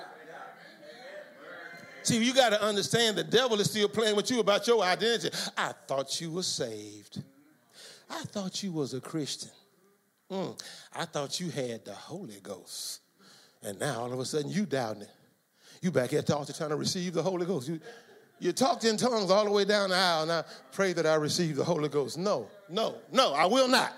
[2.03, 5.35] See, you got to understand the devil is still playing with you about your identity.
[5.57, 7.23] I thought you were saved.
[8.09, 9.51] I thought you was a Christian.
[10.29, 10.59] Mm,
[10.93, 12.99] I thought you had the Holy Ghost.
[13.63, 15.11] And now all of a sudden you doubting it.
[15.81, 17.69] You back at the altar trying to receive the Holy Ghost.
[17.69, 17.79] You,
[18.39, 20.25] you talked in tongues all the way down the aisle.
[20.25, 22.17] Now pray that I receive the Holy Ghost.
[22.17, 23.93] No, no, no, I will not.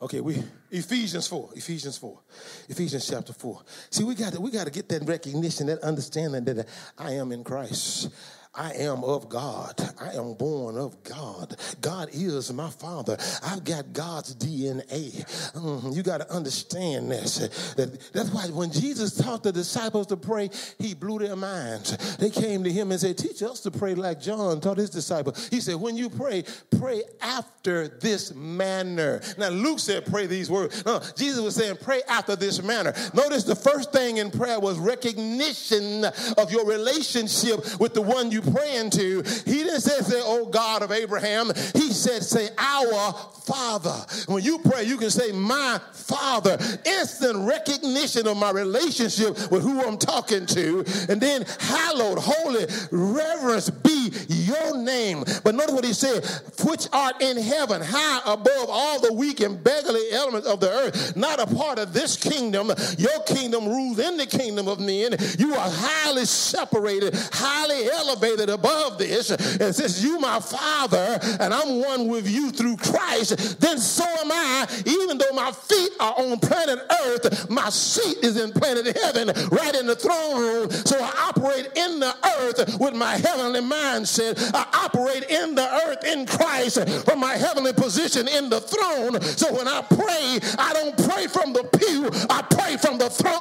[0.00, 1.50] Okay, we Ephesians 4.
[1.56, 2.20] Ephesians 4.
[2.68, 3.62] Ephesians chapter 4.
[3.88, 7.32] See, we got to we got to get that recognition, that understanding that I am
[7.32, 8.10] in Christ.
[8.56, 9.74] I am of God.
[10.00, 11.56] I am born of God.
[11.80, 13.16] God is my father.
[13.44, 15.12] I've got God's DNA.
[15.52, 15.90] Mm-hmm.
[15.92, 17.74] You got to understand this.
[17.74, 22.16] That, that's why when Jesus taught the disciples to pray, he blew their minds.
[22.16, 25.48] They came to him and said, Teach us to pray like John taught his disciples.
[25.48, 26.44] He said, When you pray,
[26.78, 29.20] pray after this manner.
[29.36, 30.84] Now, Luke said, Pray these words.
[30.86, 32.94] No, Jesus was saying, Pray after this manner.
[33.12, 36.04] Notice the first thing in prayer was recognition
[36.38, 40.82] of your relationship with the one you praying to, he didn't say, say, oh God
[40.82, 41.50] of Abraham.
[41.74, 43.12] He said, say, our
[43.44, 43.94] Father.
[44.26, 46.58] When you pray, you can say, my Father.
[46.84, 50.84] Instant recognition of my relationship with who I'm talking to.
[51.08, 55.24] And then, hallowed, holy, reverence be your name.
[55.44, 56.24] But notice what he said,
[56.64, 61.16] which art in heaven, high above all the weak and beggarly elements of the earth,
[61.16, 62.72] not a part of this kingdom.
[62.98, 65.16] Your kingdom rules in the kingdom of men.
[65.38, 69.30] You are highly separated, highly elevated above this.
[69.30, 74.30] And since you, my Father, and I'm one with you through Christ, then so am
[74.30, 74.66] I.
[74.86, 79.74] Even though my feet are on planet Earth, my seat is in planet heaven, right
[79.74, 80.70] in the throne room.
[80.70, 84.52] So I operate in the earth with my heavenly mindset.
[84.54, 89.20] I operate in the earth in Christ from my heavenly position in the throne.
[89.20, 93.36] So when I pray, I don't pray from the pew, I pray from the throne.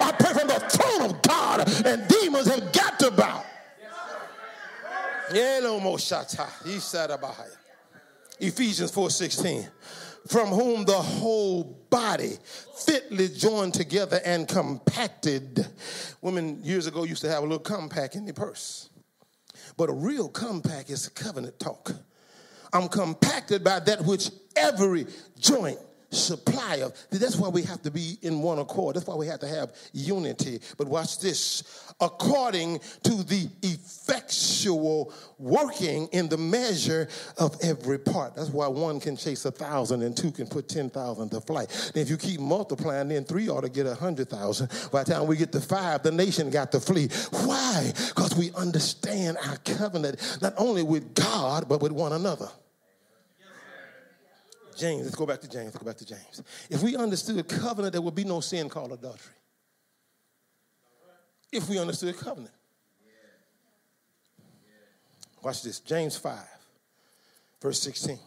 [0.00, 3.44] I pray from the throne of God, and demons have got talked about.
[8.40, 9.68] Ephesians 4:16.
[10.28, 12.38] From whom the whole body
[12.78, 15.66] fitly joined together and compacted.
[16.22, 18.88] Women years ago used to have a little compact in their purse.
[19.76, 21.92] But a real compact is a covenant talk.
[22.72, 25.06] I'm compacted by that which every
[25.38, 25.78] joint
[26.10, 26.94] supply of.
[27.10, 28.96] That's why we have to be in one accord.
[28.96, 30.60] That's why we have to have unity.
[30.78, 31.62] But watch this
[32.00, 38.34] according to the effectual working in the measure of every part.
[38.34, 41.92] That's why one can chase a thousand and two can put 10,000 to flight.
[41.94, 44.70] And if you keep multiplying, then three ought to get a hundred thousand.
[44.92, 47.08] By the time we get to five, the nation got to flee.
[47.30, 47.92] Why?
[48.08, 52.48] Because we understand our covenant not only with God, but with one another.
[54.76, 55.66] James, let's go back to James.
[55.66, 56.42] Let's go back to James.
[56.68, 59.32] If we understood covenant, there would be no sin called adultery.
[61.54, 62.52] If we understood covenant.
[65.40, 66.36] Watch this James 5,
[67.62, 68.18] verse 16.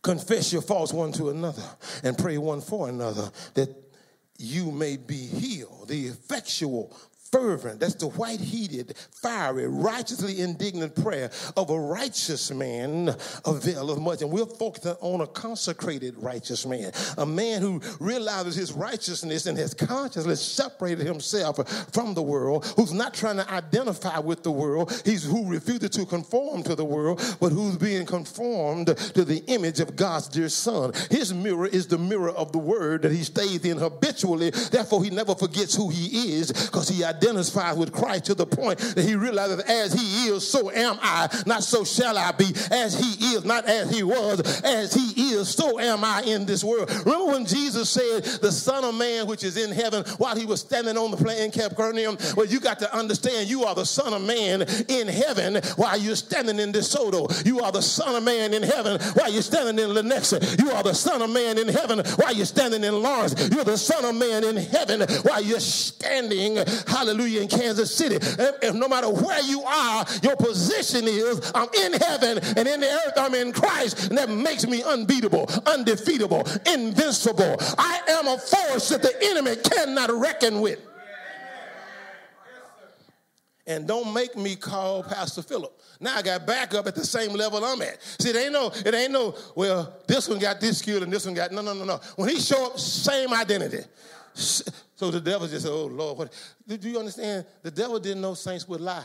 [0.00, 1.62] Confess your faults one to another
[2.02, 3.68] and pray one for another that
[4.38, 5.88] you may be healed.
[5.88, 6.96] The effectual,
[7.32, 13.08] fervent, that's the white heated, fiery, righteously indignant prayer of a righteous man
[13.46, 14.20] availeth much.
[14.20, 19.56] And we're focusing on a consecrated righteous man, a man who realizes his righteousness and
[19.56, 21.56] has consciously separated himself
[21.92, 26.04] from the world, who's not trying to identify with the world, he's who refuses to
[26.04, 30.92] conform to the world, but who's being conformed to the image of God's dear son.
[31.10, 34.50] His mirror is the mirror of the word that he stays in habitually.
[34.50, 38.46] Therefore, he never forgets who he is because he identifies identifies with Christ to the
[38.46, 42.52] point that he realizes as he is, so am I, not so shall I be.
[42.70, 46.64] As he is, not as he was, as he is, so am I in this
[46.64, 46.90] world.
[47.04, 50.60] Remember when Jesus said, The Son of Man which is in heaven, while he was
[50.60, 52.18] standing on the plain in Capernaum?
[52.36, 56.16] Well, you got to understand you are the Son of Man in heaven while you're
[56.16, 57.46] standing in DeSoto.
[57.46, 60.58] You are the Son of Man in heaven while you're standing in Lenexa.
[60.58, 63.34] You are the Son of Man in heaven while you're standing in Lawrence.
[63.50, 66.56] You're the Son of Man in heaven while you're standing,
[66.86, 68.16] hallelujah hallelujah, in Kansas City.
[68.16, 72.80] If, if no matter where you are, your position is I'm in heaven and in
[72.80, 74.08] the earth I'm in Christ.
[74.08, 77.56] And that makes me unbeatable, undefeatable, invincible.
[77.78, 80.80] I am a force that the enemy cannot reckon with.
[83.64, 85.80] And don't make me call Pastor Philip.
[86.00, 88.02] Now I got back up at the same level I'm at.
[88.20, 91.24] See, it ain't no, it ain't no, well, this one got this skill and this
[91.24, 92.00] one got, no, no, no, no.
[92.16, 93.84] When he show up, same identity.
[95.02, 96.32] So the devil just said, Oh Lord, what?
[96.64, 97.44] Do you understand?
[97.64, 99.02] The devil didn't know saints would lie.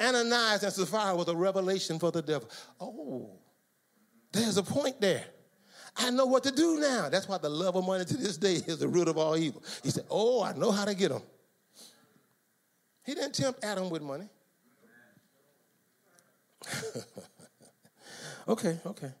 [0.00, 2.48] Ananias and Sapphira was a revelation for the devil.
[2.80, 3.28] Oh,
[4.32, 5.26] there's a point there.
[5.98, 7.10] I know what to do now.
[7.10, 9.62] That's why the love of money to this day is the root of all evil.
[9.82, 11.20] He said, Oh, I know how to get them.
[13.04, 14.30] He didn't tempt Adam with money.
[18.48, 19.12] okay, okay.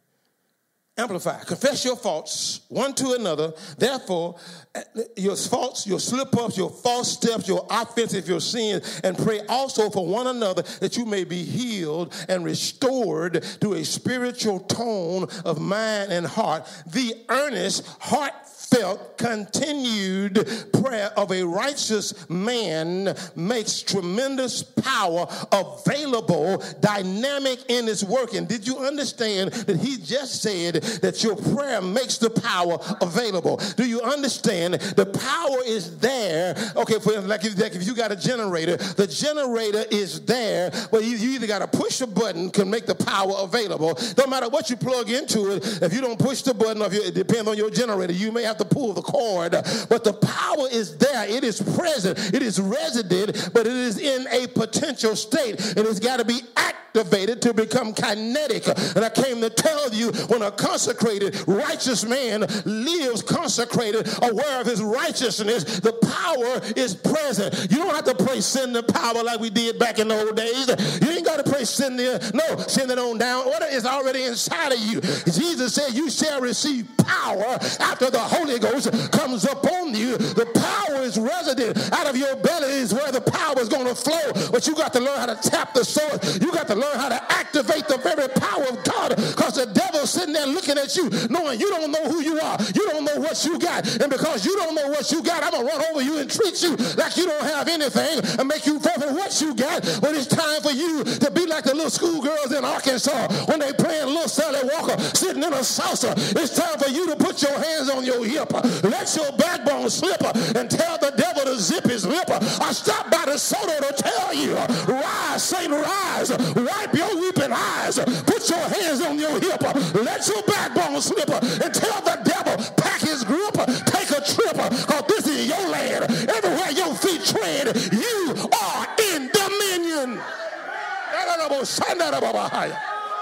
[1.00, 1.38] Amplify.
[1.44, 3.54] Confess your faults one to another.
[3.78, 4.36] Therefore,
[4.74, 4.82] eh,
[5.16, 9.88] your faults, your slip ups, your false steps, your offenses, your sins, and pray also
[9.88, 15.58] for one another that you may be healed and restored to a spiritual tone of
[15.58, 16.68] mind and heart.
[16.86, 18.34] The earnest, heart
[18.70, 28.46] heartfelt, continued prayer of a righteous man makes tremendous power available, dynamic in its working.
[28.46, 33.58] Did you understand that he just said that your prayer makes the power available?
[33.76, 36.54] Do you understand the power is there?
[36.76, 41.04] Okay, for like if, like if you got a generator, the generator is there, but
[41.04, 43.94] you, you either got to push a button can make the power available.
[44.14, 47.02] Don't matter what you plug into it, if you don't push the button, if you,
[47.02, 49.52] it depends on your generator, you may have to pull the cord,
[49.88, 51.28] but the power is there.
[51.28, 52.18] It is present.
[52.34, 55.76] It is resident, but it is in a potential state.
[55.76, 58.66] And it's got to be activated to become kinetic.
[58.96, 64.66] And I came to tell you when a consecrated, righteous man lives consecrated, aware of
[64.66, 67.70] his righteousness, the power is present.
[67.70, 70.36] You don't have to pray send the power like we did back in the old
[70.36, 70.68] days.
[71.00, 73.46] You ain't got to pray send the, no, send it on down.
[73.46, 75.00] Order is already inside of you.
[75.00, 80.16] Jesus said, You shall receive power after the Holy Ghost comes upon you.
[80.16, 83.94] The power is resident out of your belly is where the power is going to
[83.94, 84.50] flow.
[84.50, 86.40] But you got to learn how to tap the source.
[86.40, 90.10] You got to learn how to activate the very power of God because the devil's
[90.10, 92.56] sitting there looking at you knowing you don't know who you are.
[92.74, 93.86] You don't know what you got.
[94.00, 96.30] And because you don't know what you got, I'm going to run over you and
[96.30, 99.82] treat you like you don't have anything and make you forfeit what you got.
[100.00, 103.72] But it's time for you to be like the little schoolgirls in Arkansas when they
[103.72, 106.12] playing little Sally Walker sitting in a salsa.
[106.36, 108.84] It's time for you to put your hands on your hip.
[108.84, 110.22] Let your backbone slip
[110.56, 112.28] and tell the devil to zip his lip.
[112.30, 116.30] I stopped by DeSoto to tell you, rise, Satan, rise.
[116.30, 117.98] Wipe your weeping eyes.
[118.26, 119.62] Put your hands on your hip.
[119.94, 123.54] Let your backbone slip and tell the devil, pack his grip,
[123.86, 126.04] take a trip, because this is your land.
[126.28, 130.20] Everywhere your feet tread, you are in dominion.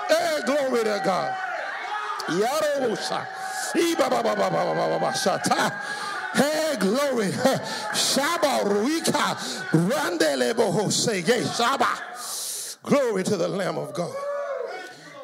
[0.09, 1.35] Hey, glory to God.
[6.35, 7.31] Hey, glory.
[7.93, 9.37] Shaba Ruika.
[9.89, 11.23] Randele Bohose.
[11.23, 12.79] Shaba.
[12.83, 14.15] Glory to the Lamb of God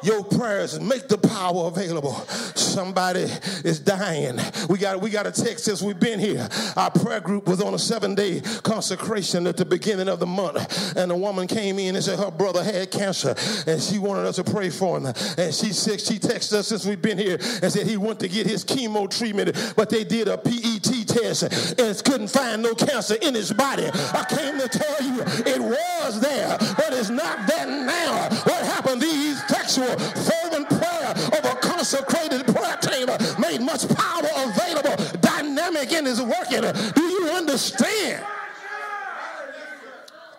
[0.05, 2.13] your prayers make the power available.
[2.55, 3.27] Somebody
[3.63, 4.37] is dying.
[4.69, 6.47] We got we got a text since we've been here.
[6.75, 11.11] Our prayer group was on a seven-day consecration at the beginning of the month, and
[11.11, 13.35] a woman came in and said her brother had cancer,
[13.65, 15.05] and she wanted us to pray for him.
[15.05, 18.27] And she said she texted us since we've been here and said he went to
[18.27, 23.15] get his chemo treatment, but they did a PET test and couldn't find no cancer
[23.21, 23.87] in his body.
[23.87, 28.29] I came to tell you it was there, but it's not there now.
[28.43, 29.01] What happened?
[29.01, 33.07] These textual fervent prayer of a consecrated prayer team
[33.39, 36.61] made much power available, dynamic in his working.
[36.93, 38.23] Do you understand?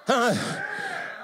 [0.08, 0.34] Uh,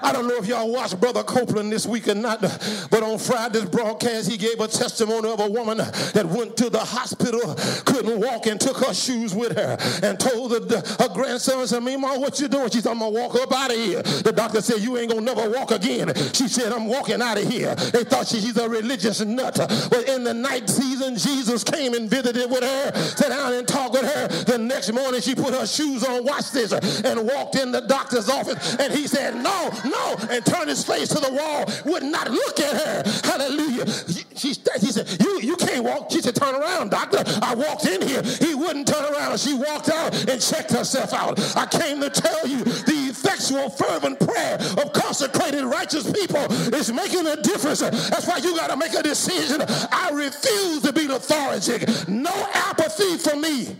[0.03, 3.65] I don't know if y'all watched Brother Copeland this week or not, but on Friday's
[3.65, 8.45] broadcast, he gave a testimony of a woman that went to the hospital, couldn't walk,
[8.47, 10.59] and took her shoes with her, and told her,
[10.99, 12.69] her grandson, said, Mama, what you doing?
[12.69, 14.01] She said, I'm going to walk up out of here.
[14.01, 16.13] The doctor said, you ain't going to never walk again.
[16.33, 17.73] She said, I'm walking out of here.
[17.75, 19.55] They thought she, she's a religious nut.
[19.89, 23.93] But in the night season, Jesus came and visited with her, sat down and talked
[23.93, 24.27] with her.
[24.27, 28.29] The next morning, she put her shoes on, watch this, and walked in the doctor's
[28.29, 29.92] office, and he said, no, no,
[30.29, 33.03] and turned his face to the wall, would not look at her.
[33.23, 33.85] Hallelujah.
[34.35, 36.11] She, he said, you, you can't walk.
[36.11, 37.23] She said, turn around, doctor.
[37.41, 38.21] I walked in here.
[38.23, 39.39] He wouldn't turn around.
[39.39, 41.39] She walked out and checked herself out.
[41.55, 47.27] I came to tell you the effectual, fervent prayer of consecrated righteous people is making
[47.27, 47.79] a difference.
[47.79, 49.61] That's why you got to make a decision.
[49.91, 51.87] I refuse to be lethargic.
[52.07, 53.75] No apathy for me.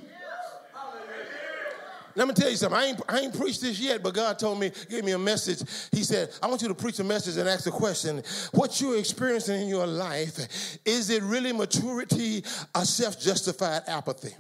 [2.16, 2.80] Let me tell you something.
[2.80, 5.60] I ain't, I ain't preached this yet, but God told me, gave me a message.
[5.92, 8.98] He said, I want you to preach a message and ask the question what you're
[8.98, 12.44] experiencing in your life, is it really maturity
[12.76, 14.34] or self justified apathy?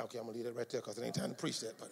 [0.00, 1.78] Okay, I'm going to leave that right there because it ain't time to preach that.
[1.78, 1.90] But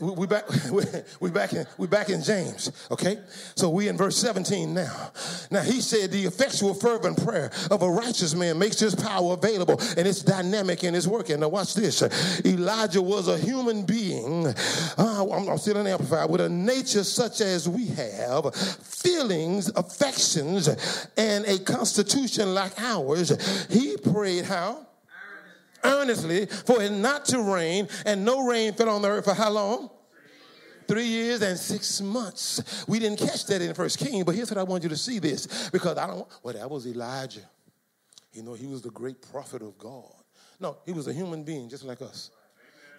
[0.00, 0.44] we back
[1.20, 3.18] we back in we back in James, okay?
[3.54, 5.12] So we in verse 17 now.
[5.50, 9.80] Now he said the effectual fervent prayer of a righteous man makes his power available
[9.96, 11.40] and it's dynamic and it's working.
[11.40, 12.02] Now watch this.
[12.44, 14.46] Elijah was a human being.
[14.46, 15.86] Uh, I'm, I'm still an
[16.28, 20.68] with a nature such as we have, feelings, affections,
[21.16, 23.66] and a constitution like ours.
[23.70, 24.86] He prayed how?
[25.84, 29.50] Earnestly for it not to rain, and no rain fell on the earth for how
[29.50, 29.90] long?
[30.90, 32.84] three years and six months.
[32.88, 35.20] We didn't catch that in First King, but here's what I want you to see
[35.20, 36.26] this because I don't.
[36.42, 37.48] Well, that was Elijah.
[38.32, 40.12] You know, he was the great prophet of God.
[40.58, 42.32] No, he was a human being just like us.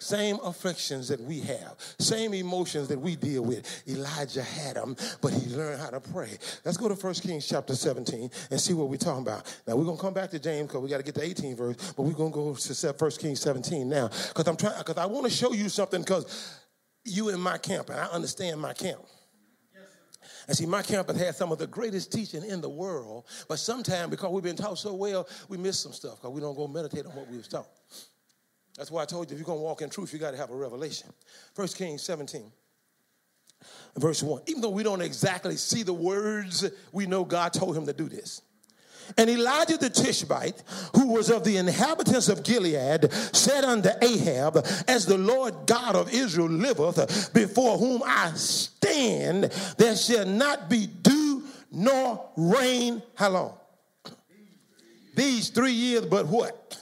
[0.02, 3.84] Same affections that we have, same emotions that we deal with.
[3.88, 6.36] Elijah had them, but he learned how to pray.
[6.64, 9.56] Let's go to 1 Kings chapter 17 and see what we're talking about.
[9.64, 11.92] Now we're gonna come back to James because we got to get to 18 verse,
[11.96, 15.26] but we're gonna go to 1 Kings 17 now because I'm trying because I want
[15.26, 16.58] to show you something because
[17.04, 19.02] you in my camp and I understand my camp.
[20.48, 23.60] And see, my camp has had some of the greatest teaching in the world, but
[23.60, 26.66] sometimes because we've been taught so well, we miss some stuff because we don't go
[26.66, 27.68] meditate on what we was taught.
[28.76, 30.36] That's why I told you if you're going to walk in truth, you got to
[30.36, 31.08] have a revelation.
[31.54, 32.50] First Kings 17,
[33.96, 34.42] verse 1.
[34.46, 38.08] Even though we don't exactly see the words, we know God told him to do
[38.08, 38.42] this.
[39.18, 40.62] And Elijah the Tishbite,
[40.94, 46.12] who was of the inhabitants of Gilead, said unto Ahab, As the Lord God of
[46.12, 49.44] Israel liveth, before whom I stand,
[49.76, 53.02] there shall not be dew nor rain.
[53.14, 53.54] How long?
[55.14, 56.81] These three years, but what?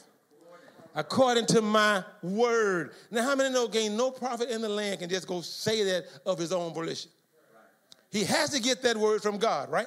[0.95, 2.93] According to my word.
[3.11, 6.07] Now, how many know gain no prophet in the land can just go say that
[6.27, 7.11] of his own volition?
[8.11, 9.87] He has to get that word from God, right?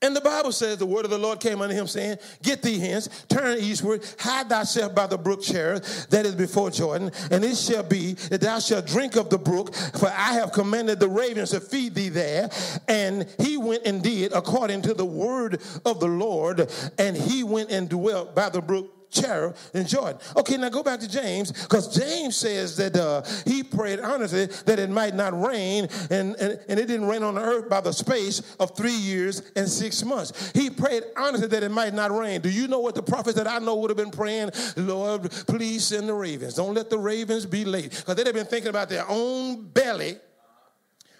[0.00, 2.78] And the Bible says the word of the Lord came unto him, saying, Get thee
[2.78, 7.56] hence, turn eastward, hide thyself by the brook Cherith that is before Jordan, and it
[7.56, 11.50] shall be that thou shalt drink of the brook, for I have commanded the ravens
[11.50, 12.48] to feed thee there.
[12.86, 17.70] And he went and did according to the word of the Lord, and he went
[17.70, 20.18] and dwelt by the brook Cherith in Jordan.
[20.36, 24.78] Okay, now go back to James, because James says that uh, he prayed earnestly that
[24.78, 27.92] it might not rain, and, and, and it didn't rain on the earth by the
[27.92, 30.52] space of three years and six months.
[30.52, 32.40] He prayed earnestly that it might not rain.
[32.40, 34.50] Do you know what the prophets that I know would have been praying?
[34.76, 36.54] Lord, please send the ravens.
[36.54, 40.16] Don't let the ravens be late, because they'd have been thinking about their own belly.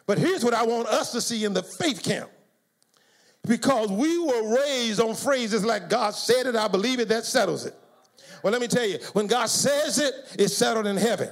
[0.06, 2.30] But here's what I want us to see in the faith camp
[3.46, 7.66] because we were raised on phrases like God said it, I believe it, that settles
[7.66, 7.74] it.
[8.42, 11.30] Well, let me tell you, when God says it, it's settled in heaven.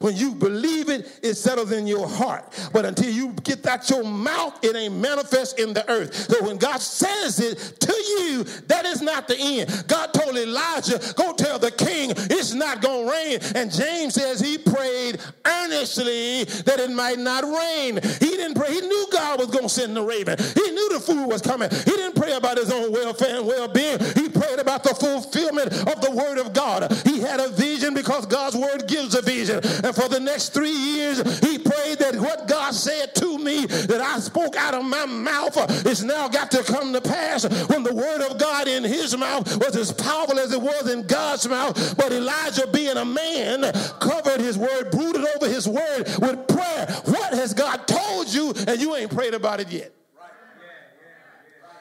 [0.00, 2.58] When you believe it, it settles in your heart.
[2.72, 6.14] But until you get that your mouth, it ain't manifest in the earth.
[6.14, 9.84] So when God says it to you, that is not the end.
[9.88, 13.38] God told Elijah, go tell the king it's not going to rain.
[13.54, 17.96] And James says he prayed earnestly that it might not rain.
[17.96, 18.72] He didn't pray.
[18.72, 20.38] He knew God was going to send the raven.
[20.38, 21.68] He knew the food was coming.
[21.68, 23.98] He didn't pray about his own welfare and well-being.
[24.14, 26.90] He prayed about the fulfillment of the word of God.
[27.04, 29.60] He had a vision because God's word gives a vision.
[29.90, 34.00] And for the next three years, he prayed that what God said to me, that
[34.00, 37.42] I spoke out of my mouth, is now got to come to pass.
[37.66, 41.08] When the word of God in his mouth was as powerful as it was in
[41.08, 43.62] God's mouth, but Elijah, being a man,
[43.98, 46.86] covered his word, brooded over his word with prayer.
[47.06, 49.92] What has God told you, and you ain't prayed about it yet?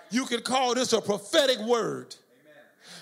[0.10, 2.16] You could call this a prophetic word.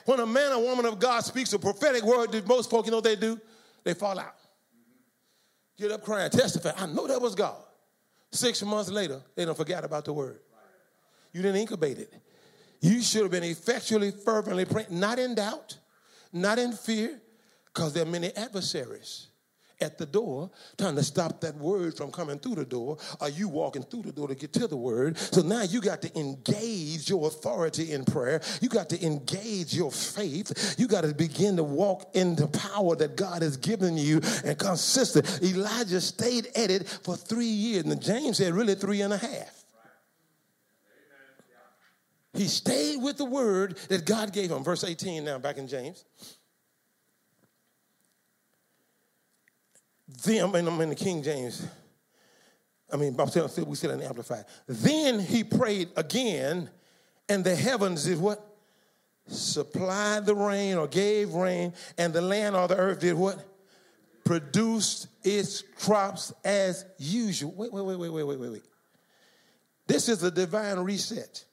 [0.04, 2.98] When a man or woman of God speaks a prophetic word, most folk, you know
[2.98, 3.40] what they do?
[3.86, 4.34] They fall out
[5.78, 6.72] get up crying, testify.
[6.78, 7.58] I know that was God.
[8.32, 10.40] Six months later, they don't forget about the word.
[11.32, 12.14] You didn't incubate it.
[12.82, 15.78] You should have been effectually, fervently praying, not in doubt,
[16.34, 17.20] not in fear,
[17.66, 19.28] because there are many adversaries
[19.82, 23.48] at the door trying to stop that word from coming through the door Are you
[23.48, 25.18] walking through the door to get to the word.
[25.18, 28.42] So now you got to engage your authority in prayer.
[28.62, 30.76] You got to engage your faith.
[30.78, 34.58] You got to begin to walk in the power that god has given you and
[34.58, 35.42] consistent.
[35.44, 37.86] Elijah stayed at it for three years.
[37.86, 39.54] And james said really three and a half.
[42.34, 44.64] He stayed with the word that god gave him.
[44.64, 46.06] Verse 18 now back in james
[50.24, 51.66] them, and I'm in the King James.
[52.92, 54.46] I mean, we still in the Amplified.
[54.68, 56.70] Then he prayed again,
[57.28, 58.44] and the heavens did what?
[59.28, 63.44] Supplied the rain or gave rain, and the land or the earth did what?
[64.24, 67.54] Produced its crops as usual.
[67.56, 68.64] Wait, wait, wait, wait, wait, wait, wait, wait.
[69.86, 71.44] This is a divine reset.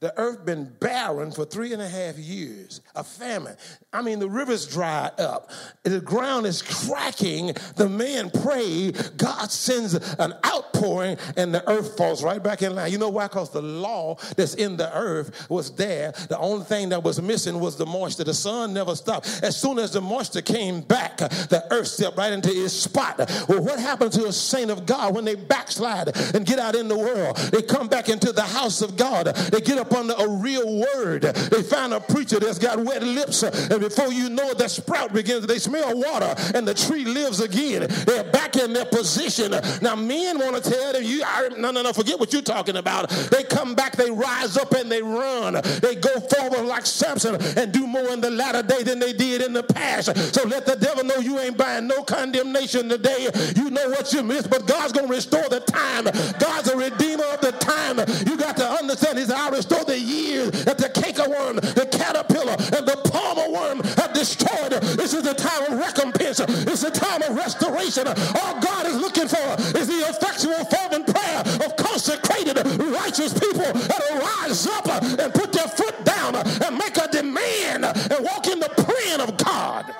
[0.00, 3.56] The earth been barren for three and a half years, a famine.
[3.94, 5.50] I mean, the rivers dried up.
[5.84, 7.54] The ground is cracking.
[7.76, 8.98] The man prayed.
[9.16, 12.92] God sends an outpouring, and the earth falls right back in line.
[12.92, 13.26] You know why?
[13.26, 16.12] Because the law that's in the earth was there.
[16.28, 18.24] The only thing that was missing was the moisture.
[18.24, 19.40] The sun never stopped.
[19.42, 23.18] As soon as the moisture came back, the earth stepped right into its spot.
[23.48, 26.88] Well, what happened to a saint of God when they backslide and get out in
[26.88, 27.36] the world?
[27.36, 29.26] They come back into the house of God.
[29.26, 31.22] They get up up under a real word.
[31.22, 35.12] They find a preacher that's got wet lips, and before you know it, that sprout
[35.12, 35.46] begins.
[35.46, 37.86] They smell water, and the tree lives again.
[38.06, 39.54] They're back in their position.
[39.82, 42.76] Now, men want to tell them, "You, I, no, no, no, forget what you're talking
[42.76, 45.60] about." They come back, they rise up, and they run.
[45.80, 49.42] They go forward like Samson and do more in the latter day than they did
[49.42, 50.34] in the past.
[50.34, 53.28] So let the devil know you ain't buying no condemnation today.
[53.54, 56.04] You know what you missed, but God's to restore the time.
[56.38, 57.98] God's a redeemer of the time.
[58.26, 59.48] You got to understand, He's I
[59.84, 60.88] the years that the
[61.28, 64.72] worm, the caterpillar, and the palmer worm have destroyed.
[64.96, 66.40] This is the time of recompense.
[66.40, 68.06] It's the time of restoration.
[68.06, 69.46] All God is looking for
[69.76, 75.52] is the effectual, fervent prayer of consecrated, righteous people that will rise up and put
[75.52, 79.94] their foot down and make a demand and walk in the plan of God.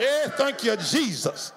[0.00, 1.52] Yeah, thank you, Jesus.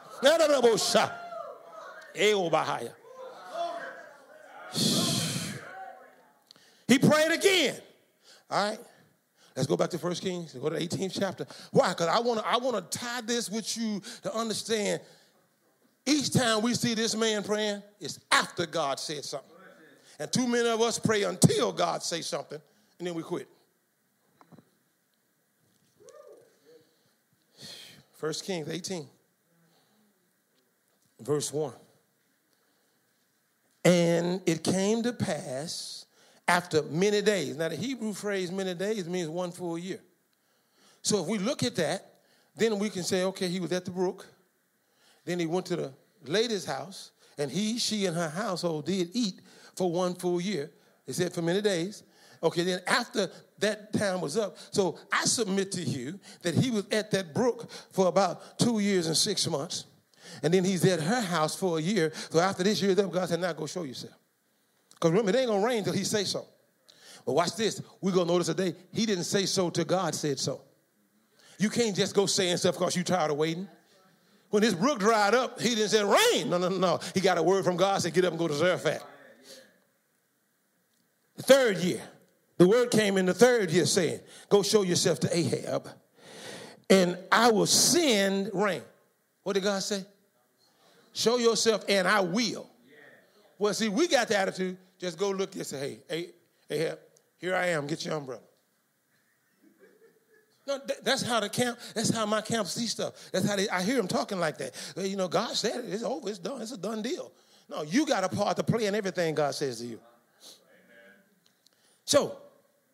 [6.87, 7.75] He prayed again.
[8.49, 8.79] All right.
[9.55, 10.53] Let's go back to First Kings.
[10.53, 11.47] Go to the 18th chapter.
[11.71, 11.89] Why?
[11.89, 15.01] Because I want to I want to tie this with you to understand.
[16.05, 19.51] Each time we see this man praying, it's after God said something.
[20.19, 22.61] And too many of us pray until God says something,
[22.97, 23.47] and then we quit.
[28.13, 29.07] First Kings 18,
[31.19, 31.73] verse 1.
[33.85, 36.06] And it came to pass
[36.47, 37.57] after many days.
[37.57, 39.99] Now, the Hebrew phrase many days means one full year.
[41.01, 42.13] So if we look at that,
[42.55, 44.25] then we can say, okay, he was at the brook.
[45.25, 45.93] Then he went to the
[46.25, 49.41] lady's house, and he, she, and her household did eat
[49.75, 50.71] for one full year.
[51.05, 52.03] It said for many days.
[52.41, 53.29] Okay, then after
[53.59, 57.69] that time was up, so I submit to you that he was at that brook
[57.91, 59.85] for about two years and six months.
[60.43, 62.11] And then he's at her house for a year.
[62.29, 64.13] So after this year, up God said, now go show yourself.
[64.97, 66.45] Because remember, it ain't gonna rain until he say so.
[67.25, 67.81] But watch this.
[68.01, 70.61] We're gonna notice today, he didn't say so till God said so.
[71.59, 73.67] You can't just go saying stuff because you're tired of waiting.
[74.49, 76.49] When his brook dried up, he didn't say rain.
[76.49, 76.99] No, no, no, no.
[77.13, 79.03] He got a word from God, said, get up and go to Zarephath.
[81.35, 82.01] The third year,
[82.57, 85.87] the word came in the third year saying, Go show yourself to Ahab,
[86.89, 88.81] and I will send rain.
[89.43, 90.03] What did God say?
[91.13, 92.67] Show yourself, and I will.
[93.59, 96.31] Well, see, we got the attitude just go look and say, hey, hey,
[96.69, 96.93] hey,
[97.39, 98.41] here I am, get your umbrella.
[100.67, 103.13] No, that's how the camp, that's how my camp see stuff.
[103.31, 104.73] That's how they, I hear them talking like that.
[104.97, 107.31] You know, God said it, it's over, it's done, it's a done deal.
[107.69, 109.99] No, you got a part to play in everything God says to you.
[112.03, 112.37] So,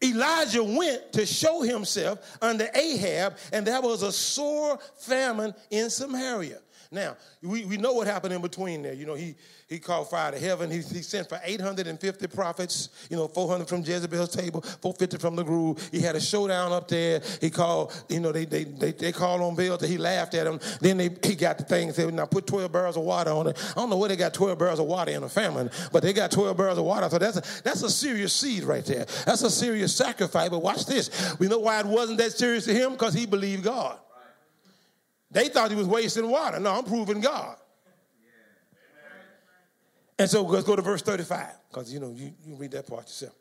[0.03, 6.59] Elijah went to show himself under Ahab, and there was a sore famine in Samaria.
[6.91, 8.93] Now, we, we know what happened in between there.
[8.93, 9.35] You know, he,
[9.73, 10.69] he called fire to heaven.
[10.69, 15.43] He, he sent for 850 prophets, you know, 400 from Jezebel's table, 450 from the
[15.43, 15.89] grove.
[15.91, 17.23] He had a showdown up there.
[17.41, 20.59] He called, you know, they they they, they called on Baal he laughed at him.
[20.79, 23.47] Then they, he got the thing and said, now put 12 barrels of water on
[23.47, 23.57] it.
[23.71, 26.13] I don't know where they got 12 barrels of water in a famine, but they
[26.13, 27.09] got 12 barrels of water.
[27.09, 29.05] So that's a, that's a serious seed right there.
[29.25, 30.49] That's a serious sacrifice.
[30.49, 31.35] But watch this.
[31.39, 33.97] We know why it wasn't that serious to him because he believed God.
[35.31, 36.59] They thought he was wasting water.
[36.59, 37.57] No, I'm proving God.
[40.19, 43.03] And so let's go to verse 35, because you know, you, you read that part
[43.03, 43.33] yourself.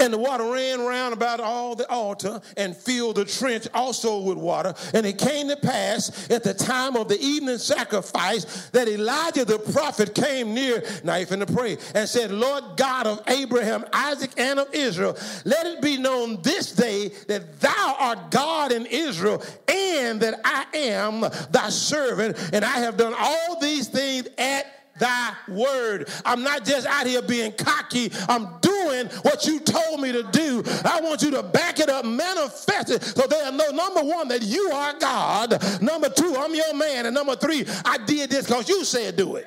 [0.00, 4.38] And the water ran round about all the altar and filled the trench also with
[4.38, 4.74] water.
[4.94, 9.58] And it came to pass at the time of the evening sacrifice that Elijah the
[9.58, 14.58] prophet came near, knife and to pray, and said, Lord God of Abraham, Isaac, and
[14.58, 20.18] of Israel, let it be known this day that thou art God in Israel, and
[20.22, 21.20] that I am
[21.50, 26.08] thy servant, and I have done all these things at thy word.
[26.24, 28.12] I'm not just out here being cocky.
[28.28, 30.62] I'm doing what you told me to do.
[30.84, 34.42] I want you to back it up, manifest it, so they'll know number one, that
[34.42, 35.82] you are God.
[35.82, 37.06] Number two, I'm your man.
[37.06, 39.46] And number three, I did this because you said do it.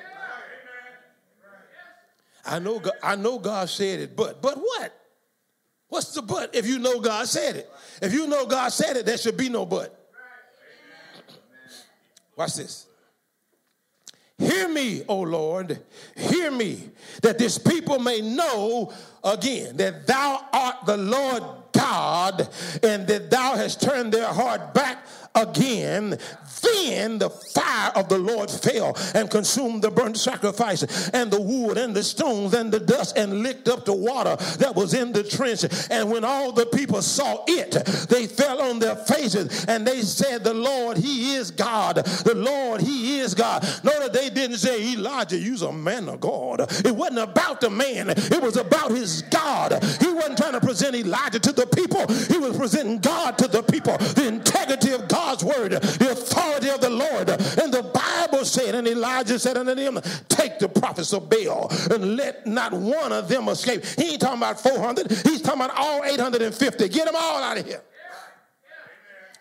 [2.44, 4.92] I know, God, I know God said it, but but what?
[5.88, 7.70] What's the but if you know God said it?
[8.02, 9.98] If you know God said it, there should be no but.
[12.36, 12.86] Watch this.
[14.44, 15.80] Hear me, O Lord,
[16.14, 16.90] hear me,
[17.22, 18.92] that this people may know
[19.22, 21.42] again that thou art the Lord
[21.72, 22.48] God,
[22.82, 26.18] and that thou hast turned their heart back again.
[26.64, 31.78] Then the fire of the Lord fell and consumed the burnt sacrifice and the wood
[31.78, 35.22] and the stones and the dust and licked up the water that was in the
[35.22, 35.64] trench.
[35.90, 37.72] And when all the people saw it,
[38.08, 41.96] they fell on their faces and they said, The Lord, He is God.
[41.96, 43.62] The Lord, He is God.
[43.82, 46.60] Notice they didn't say, Elijah, you's a man of God.
[46.84, 49.82] It wasn't about the man, it was about his God.
[50.00, 53.62] He wasn't trying to present Elijah to the people, he was presenting God to the
[53.62, 53.96] people.
[53.98, 57.28] The integrity of God's word, the authority of the Lord.
[57.28, 62.16] And the Bible said, and Elijah said unto them, Take the prophets of Baal and
[62.16, 63.84] let not one of them escape.
[63.84, 66.88] He ain't talking about 400, he's talking about all 850.
[66.88, 67.82] Get them all out of here.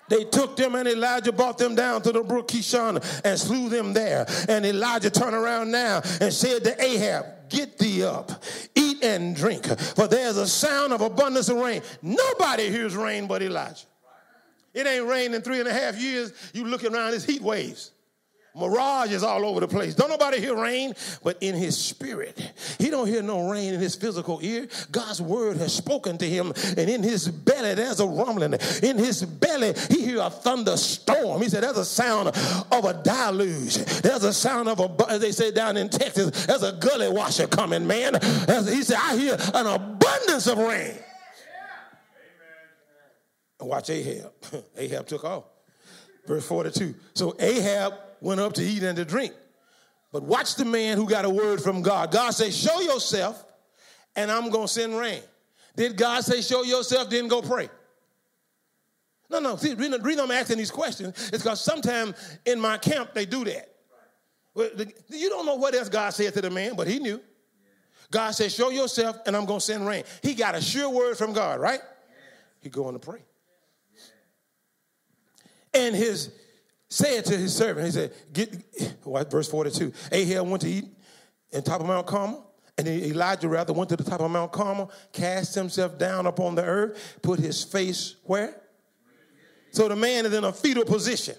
[0.10, 3.94] They took them and Elijah brought them down to the brook Kishon and slew them
[3.94, 4.26] there.
[4.50, 8.44] And Elijah turned around now and said to Ahab, Get thee up,
[8.76, 11.82] eat and drink, for there's a sound of abundance of rain.
[12.02, 13.86] Nobody hears rain but Elijah.
[14.74, 16.34] It ain't rained in three and a half years.
[16.54, 17.92] You looking around, it's heat waves.
[18.56, 19.96] Mirage is all over the place.
[19.96, 20.94] Don't nobody hear rain,
[21.24, 22.40] but in his spirit.
[22.78, 24.68] He don't hear no rain in his physical ear.
[24.92, 28.54] God's word has spoken to him, and in his belly there's a rumbling.
[28.84, 31.42] In his belly he hear a thunderstorm.
[31.42, 33.78] He said there's a sound of a deluge.
[34.02, 37.48] There's a sound of a, as they say down in Texas, there's a gully washer
[37.48, 38.14] coming, man.
[38.68, 41.00] he said, I hear an abundance of rain.
[43.66, 44.32] Watch Ahab.
[44.78, 45.46] Ahab took off.
[46.26, 46.96] Verse 42.
[47.14, 49.34] So Ahab went up to eat and to drink.
[50.12, 52.12] But watch the man who got a word from God.
[52.12, 53.44] God said, Show yourself,
[54.16, 55.22] and I'm going to send rain.
[55.76, 57.70] Did God say, Show yourself, then go pray?
[59.30, 59.56] No, no.
[59.56, 63.44] See, the reason I'm asking these questions is because sometimes in my camp they do
[63.46, 63.70] that.
[65.10, 67.20] You don't know what else God said to the man, but he knew.
[68.12, 70.04] God said, Show yourself, and I'm going to send rain.
[70.22, 71.80] He got a sure word from God, right?
[72.62, 73.24] He going to pray.
[75.74, 76.32] And his
[76.90, 78.54] said to his servant, he said, get,
[79.04, 80.86] what, verse 42, Ahab went to eat
[81.52, 84.92] in top of Mount Carmel, and Elijah rather went to the top of Mount Carmel,
[85.12, 88.62] cast himself down upon the earth, put his face where?
[89.72, 91.36] So the man is in a fetal position.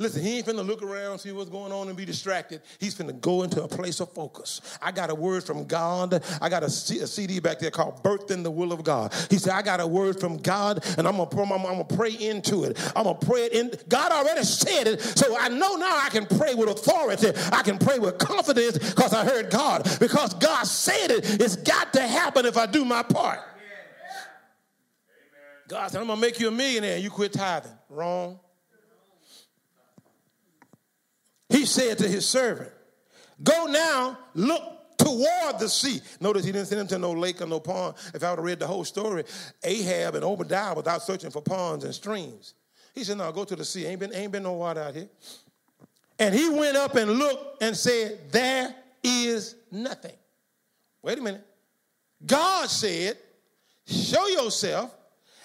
[0.00, 2.62] Listen, he ain't finna look around, see what's going on, and be distracted.
[2.78, 4.62] He's finna go into a place of focus.
[4.80, 6.24] I got a word from God.
[6.40, 9.12] I got a, C- a CD back there called Birth in the Will of God.
[9.28, 12.12] He said, I got a word from God, and I'm gonna, I'm, I'm gonna pray
[12.12, 12.80] into it.
[12.96, 13.72] I'm gonna pray it in.
[13.90, 17.32] God already said it, so I know now I can pray with authority.
[17.52, 19.86] I can pray with confidence because I heard God.
[20.00, 23.40] Because God said it, it's got to happen if I do my part.
[25.68, 26.96] God said, I'm gonna make you a millionaire.
[26.96, 27.72] You quit tithing.
[27.90, 28.40] Wrong.
[31.50, 32.72] He said to his servant,
[33.42, 34.62] Go now, look
[34.98, 36.00] toward the sea.
[36.20, 37.96] Notice he didn't send him to no lake or no pond.
[38.14, 39.24] If I would have read the whole story,
[39.64, 42.54] Ahab and Obadiah without searching for ponds and streams.
[42.94, 43.86] He said, No, go to the sea.
[43.86, 45.08] Ain't been, ain't been no water out here.
[46.18, 50.16] And he went up and looked and said, There is nothing.
[51.02, 51.46] Wait a minute.
[52.24, 53.16] God said,
[53.86, 54.94] Show yourself,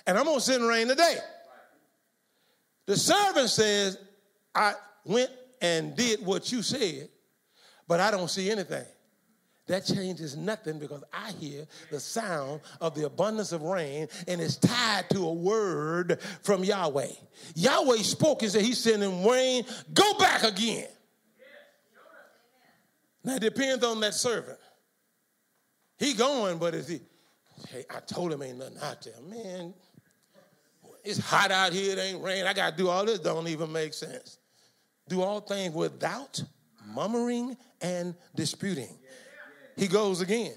[0.06, 1.18] and I'm going to send rain today.
[2.86, 3.98] The servant says,
[4.54, 4.74] I
[5.06, 5.32] went
[5.62, 7.10] and did what you said,
[7.88, 8.86] but I don't see anything.
[9.68, 14.58] That changes nothing because I hear the sound of the abundance of rain and it's
[14.58, 17.08] tied to a word from Yahweh.
[17.56, 20.88] Yahweh spoke and said he's sending rain, go back again.
[23.24, 24.60] Now it depends on that servant.
[25.98, 27.00] He going, but is he,
[27.70, 29.14] hey, I told him ain't nothing out there.
[29.28, 29.74] Man,
[31.04, 32.46] it's hot out here, it ain't rain.
[32.46, 34.38] I gotta do all this, don't even make sense
[35.08, 36.44] do all things without
[36.94, 38.90] murmuring and disputing.
[39.76, 40.54] He goes again.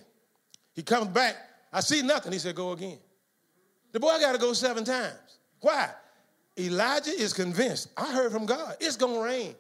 [0.75, 1.37] He comes back.
[1.73, 2.33] I see nothing.
[2.33, 2.99] He said, Go again.
[3.93, 5.39] The boy got to go seven times.
[5.61, 5.91] Why?
[6.59, 7.89] Elijah is convinced.
[7.97, 8.77] I heard from God.
[8.81, 9.55] It's going to rain.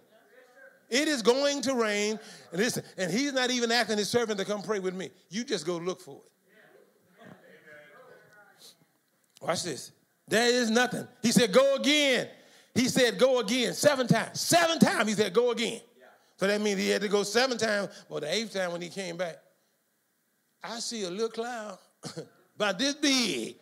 [0.91, 2.19] It is going to rain.
[2.51, 5.11] And listen, and he's not even asking his servant to come pray with me.
[5.29, 6.33] You just go look for it.
[9.41, 9.93] Watch this.
[10.27, 11.07] There is nothing.
[11.23, 12.29] He said, Go again.
[12.79, 14.41] He said, go again seven times.
[14.41, 15.81] Seven times he said, go again.
[15.99, 16.05] Yeah.
[16.37, 17.89] So that means he had to go seven times.
[18.09, 19.39] Well, the eighth time when he came back,
[20.63, 21.79] I see a little cloud
[22.55, 23.57] about this big.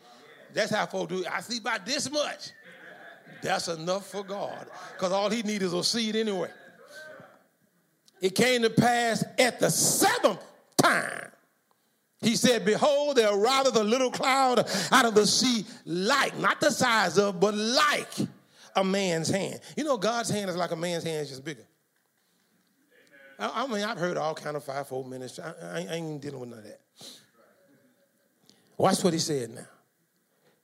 [0.53, 1.33] That's how folks do it.
[1.35, 2.51] I see about this much.
[3.43, 4.67] That's enough for God.
[4.93, 6.51] Because all he needs is a seed anyway.
[8.21, 10.45] It came to pass at the seventh
[10.77, 11.31] time.
[12.21, 16.71] He said, Behold, there ariseth a little cloud out of the sea, like, not the
[16.71, 18.29] size of, but like
[18.77, 19.61] a man's hand.
[19.77, 21.67] You know, God's hand is like a man's hand, it's just bigger.
[23.39, 25.45] I, I, mean, I've heard all kind of five-fold ministry.
[25.45, 26.81] I, I, I ain't dealing with none of that.
[28.79, 29.67] Watch what he said now.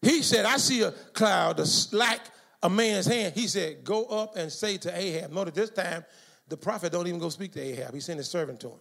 [0.03, 1.61] He said, I see a cloud
[1.93, 2.21] like
[2.63, 3.35] a man's hand.
[3.35, 5.31] He said, Go up and say to Ahab.
[5.33, 6.05] Notice this time,
[6.49, 7.95] the prophet don't even go speak to Ahab.
[7.95, 8.81] He sent his servant to him.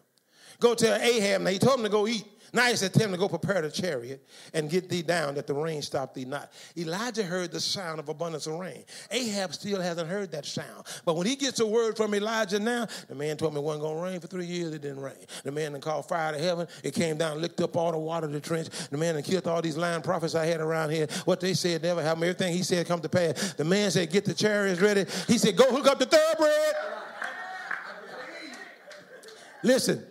[0.61, 1.41] Go tell Ahab.
[1.41, 2.23] Now he told him to go eat.
[2.53, 5.47] Now he said, Tell him to go prepare the chariot and get thee down that
[5.47, 6.51] the rain stop thee not.
[6.77, 8.83] Elijah heard the sound of abundance of rain.
[9.09, 10.85] Ahab still hasn't heard that sound.
[11.03, 13.83] But when he gets a word from Elijah now, the man told me it wasn't
[13.83, 14.73] going to rain for three years.
[14.73, 15.15] It didn't rain.
[15.43, 16.67] The man then called fire to heaven.
[16.83, 18.69] It came down, licked up all the water of the trench.
[18.89, 21.07] The man then killed all these lying prophets I had around here.
[21.25, 22.25] What they said never happened.
[22.25, 23.53] Everything he said come to pass.
[23.53, 25.05] The man said, Get the chariots ready.
[25.27, 26.75] He said, Go hook up the thoroughbred.
[29.63, 30.03] Listen,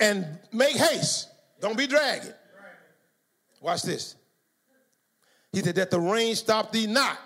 [0.00, 1.28] and make haste.
[1.60, 2.32] Don't be dragging.
[3.60, 4.16] Watch this.
[5.52, 7.18] He said, That the rain stopped thee not.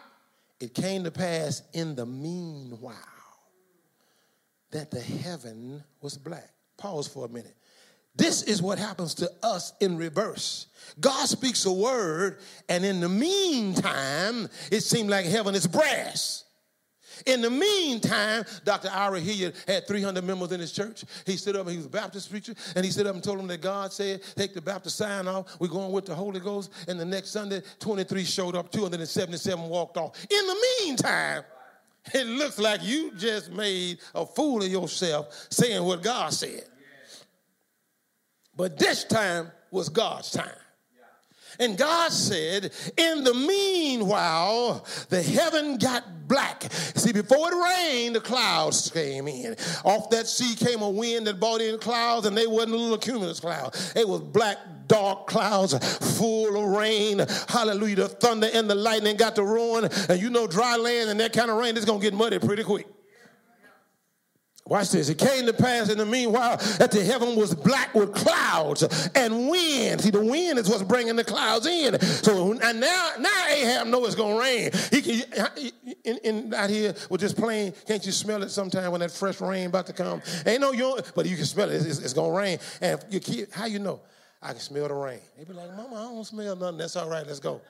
[0.61, 2.97] It came to pass in the meanwhile
[4.71, 6.51] that the heaven was black.
[6.77, 7.57] Pause for a minute.
[8.16, 10.66] This is what happens to us in reverse.
[10.99, 16.45] God speaks a word, and in the meantime, it seemed like heaven is brass.
[17.27, 18.91] In the meantime, Dr.
[18.93, 19.21] I.V.
[19.21, 21.05] Hilliard had 300 members in his church.
[21.27, 23.39] He stood up, and he was a Baptist preacher, and he stood up and told
[23.39, 25.59] them that God said, take the Baptist sign off.
[25.61, 26.73] We're going with the Holy Ghost.
[26.89, 30.16] And the next Sunday, 23 showed up, 277 walked off.
[30.31, 31.43] In the meantime,
[32.14, 36.64] it looks like you just made a fool of yourself saying what God said.
[38.57, 40.51] But this time was God's time.
[41.59, 46.72] And God said, in the meanwhile, the heaven got black.
[46.72, 49.57] See, before it rained, the clouds came in.
[49.84, 53.40] Off that sea came a wind that brought in clouds, and they wasn't little cumulus
[53.40, 53.92] clouds.
[53.96, 55.74] It was black, dark clouds
[56.18, 57.24] full of rain.
[57.48, 57.96] Hallelujah.
[57.96, 59.90] The thunder and the lightning got to roaring.
[60.09, 62.38] And you know, dry land and that kind of rain, it's going to get muddy
[62.38, 62.86] pretty quick.
[64.71, 65.09] Watch this.
[65.09, 68.85] It came to pass in the meanwhile that the heaven was black with clouds
[69.16, 70.01] and wind.
[70.01, 72.01] See, the wind is what's bringing the clouds in.
[72.01, 74.71] So and now, now Ahab know it's gonna rain.
[74.93, 75.23] He can
[76.05, 77.73] in, in out here with this plane.
[77.89, 80.23] Can't you smell it sometime when that fresh rain about to come?
[80.47, 81.85] Ain't no you, but you can smell it.
[81.85, 82.61] It's, it's gonna rain.
[82.81, 84.01] And your kid, how you know?
[84.41, 85.18] I can smell the rain.
[85.37, 86.79] They be like, Mama, I don't smell nothing.
[86.79, 87.27] That's all right.
[87.27, 87.61] Let's go.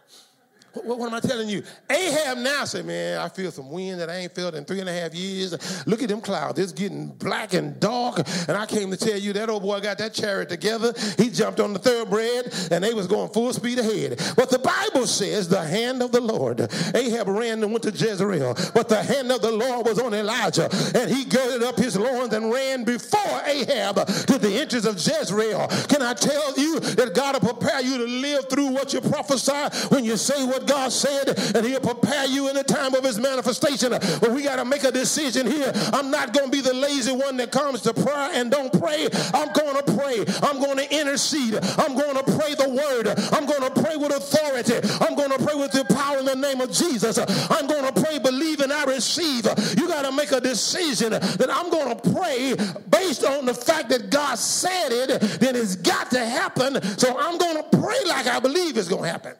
[0.72, 1.62] What, what, am I telling you?
[1.88, 4.88] Ahab now said, man, I feel some wind that I ain't felt in three and
[4.88, 5.86] a half years.
[5.86, 6.58] Look at them clouds.
[6.60, 8.18] It's getting black and dark.
[8.46, 10.94] And I came to tell you that old boy got that chariot together.
[11.18, 14.22] He jumped on the thoroughbred and they was going full speed ahead.
[14.36, 16.60] But the Bible says the hand of the Lord.
[16.94, 18.54] Ahab ran and went to Jezreel.
[18.72, 20.68] But the hand of the Lord was on Elijah.
[20.94, 25.66] And he girded up his loins and ran before Ahab to the entrance of Jezreel.
[25.88, 29.88] Can I tell you that God will prepare you to live through what you prophesy
[29.88, 33.04] when you say what what God said, and He'll prepare you in the time of
[33.04, 33.90] His manifestation.
[33.90, 35.72] But we got to make a decision here.
[35.92, 39.08] I'm not going to be the lazy one that comes to prayer and don't pray.
[39.32, 40.24] I'm going to pray.
[40.42, 41.54] I'm going to intercede.
[41.78, 43.08] I'm going to pray the word.
[43.32, 44.76] I'm going to pray with authority.
[45.00, 47.18] I'm going to pray with the power in the name of Jesus.
[47.50, 49.46] I'm going to pray believe, and I receive.
[49.78, 52.54] You got to make a decision that I'm going to pray
[52.90, 56.80] based on the fact that God said it, then it's got to happen.
[56.98, 59.34] So I'm going to pray like I believe it's going to happen.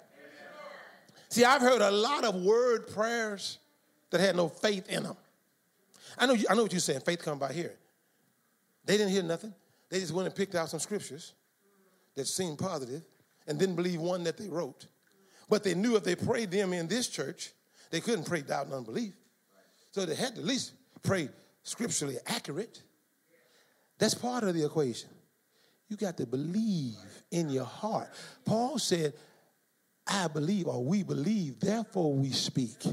[1.31, 3.59] See, I've heard a lot of word prayers
[4.11, 5.17] that had no faith in them.
[6.19, 7.01] I know, I know what you're saying.
[7.01, 7.77] Faith come by hearing.
[8.85, 9.55] They didn't hear nothing.
[9.89, 11.35] They just went and picked out some scriptures
[12.17, 13.03] that seemed positive
[13.47, 14.87] and didn't believe one that they wrote.
[15.49, 17.53] But they knew if they prayed them in this church,
[17.91, 19.15] they couldn't pray doubt and unbelief.
[19.93, 20.73] So they had to at least
[21.03, 21.29] pray
[21.63, 22.83] scripturally accurate.
[23.99, 25.11] That's part of the equation.
[25.89, 26.97] You got to believe
[27.31, 28.09] in your heart.
[28.45, 29.13] Paul said,
[30.11, 32.85] I believe or we believe, therefore we speak.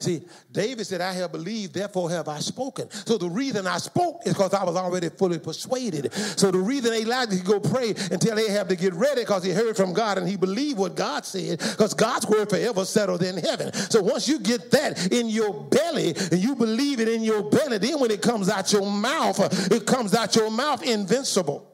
[0.00, 2.90] See, David said, I have believed, therefore have I spoken.
[2.90, 6.12] So the reason I spoke is because I was already fully persuaded.
[6.12, 9.52] So the reason Elijah could go pray and tell Ahab to get ready because he
[9.52, 13.38] heard from God and he believed what God said because God's word forever settled in
[13.38, 13.72] heaven.
[13.72, 17.78] So once you get that in your belly and you believe it in your belly,
[17.78, 19.38] then when it comes out your mouth,
[19.70, 21.73] it comes out your mouth invincible.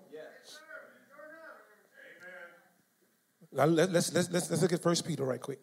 [3.53, 5.61] Now let, us let's, let's, let's look at First Peter right quick.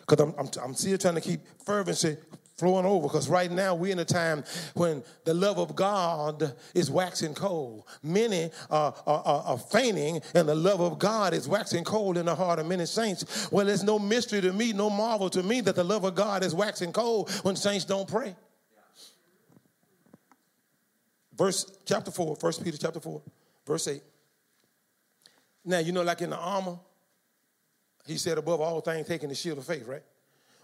[0.00, 2.16] Because I'm, I'm, I'm still trying to keep fervency
[2.58, 4.42] flowing over because right now we're in a time
[4.74, 7.84] when the love of God is waxing cold.
[8.02, 12.34] Many are, are, are, fainting, and the love of God is waxing cold in the
[12.34, 13.48] heart of many saints.
[13.52, 16.42] Well, it's no mystery to me, no marvel to me that the love of God
[16.42, 18.34] is waxing cold when saints don't pray.
[21.36, 23.22] Verse chapter 4, 1 Peter chapter 4,
[23.64, 24.02] verse 8.
[25.64, 26.80] Now, you know, like in the armor,
[28.08, 30.02] he said, above all things, taking the shield of faith, right?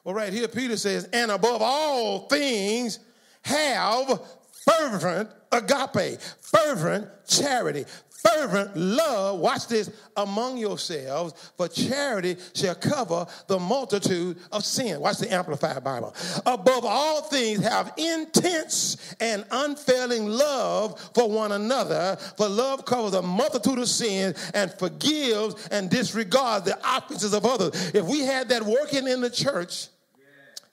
[0.02, 2.98] Well, right here, Peter says, and above all things,
[3.42, 4.20] have
[4.64, 7.84] fervent agape, fervent charity,
[8.24, 15.00] fervent love, watch this, among yourselves, for charity shall cover the multitude of sin.
[15.00, 16.14] Watch the Amplified Bible.
[16.46, 23.22] Above all things, have intense and unfailing love for one another, for love covers a
[23.22, 27.92] multitude of sins and forgives and disregards the offenses of others.
[27.94, 29.88] If we had that working in the church,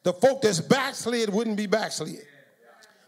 [0.04, 2.26] the folk that's backslid wouldn't be backslid.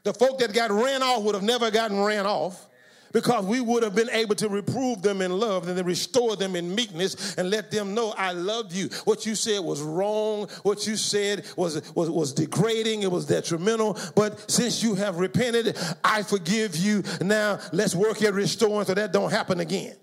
[0.04, 2.68] The folk that got ran off would have never gotten ran off
[3.14, 6.55] because we would have been able to reprove them in love and then restore them
[6.55, 8.89] in meekness and let them know I love you.
[9.05, 10.47] What you said was wrong.
[10.64, 13.03] What you said was, was, was degrading.
[13.03, 13.97] It was detrimental.
[14.16, 17.03] But since you have repented, I forgive you.
[17.22, 19.95] Now let's work at restoring so that don't happen again.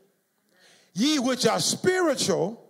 [0.95, 2.65] Ye which are spiritual,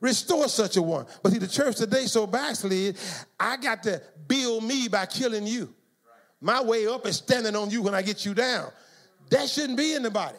[0.00, 1.06] restore such a one.
[1.22, 2.96] But see, the church today so backslid,
[3.40, 5.74] I got to build me by killing you.
[6.40, 8.70] My way up is standing on you when I get you down.
[9.30, 10.38] That shouldn't be in the body.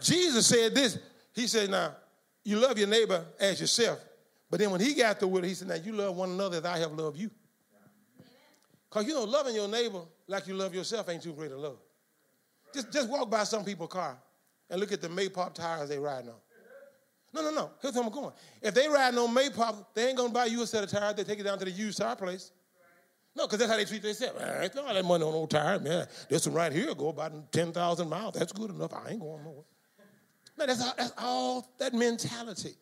[0.00, 0.98] Jesus said this.
[1.34, 1.96] He said, Now,
[2.44, 3.98] you love your neighbor as yourself.
[4.50, 6.58] But then when he got through with it, he said, Now you love one another
[6.58, 7.30] as I have loved you.
[8.88, 11.78] Because you know, loving your neighbor like you love yourself ain't too great a love.
[12.74, 14.18] Just, just walk by some people's car
[14.68, 16.36] and look at the Maypop tires they riding on.
[17.34, 17.70] No, no, no.
[17.80, 18.32] Here's where I'm going.
[18.60, 21.14] If they riding on Maypop, they ain't gonna buy you a set of tires.
[21.14, 22.52] They take it down to the used tire place.
[23.34, 24.40] No, because that's how they treat themselves.
[24.40, 26.06] I ain't all that money on old tire, man.
[26.28, 28.34] This one right here go about 10,000 miles.
[28.34, 28.92] That's good enough.
[28.92, 29.64] I ain't going nowhere.
[30.58, 32.74] Man, that's all, that's all that mentality.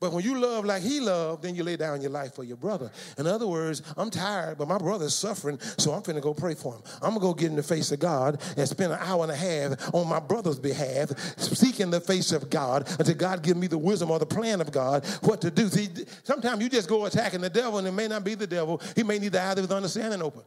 [0.00, 2.56] But when you love like he loved, then you lay down your life for your
[2.56, 2.90] brother.
[3.18, 6.74] In other words, I'm tired, but my brother's suffering, so I'm finna go pray for
[6.74, 6.82] him.
[7.02, 9.36] I'm gonna go get in the face of God and spend an hour and a
[9.36, 13.76] half on my brother's behalf, seeking the face of God until God give me the
[13.76, 15.68] wisdom or the plan of God what to do.
[15.68, 15.88] See,
[16.24, 18.80] sometimes you just go attacking the devil, and it may not be the devil.
[18.96, 20.42] He may need the eye of his understanding open.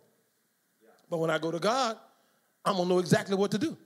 [1.12, 1.96] But when I go to God,
[2.66, 3.78] I'm gonna know exactly what to do.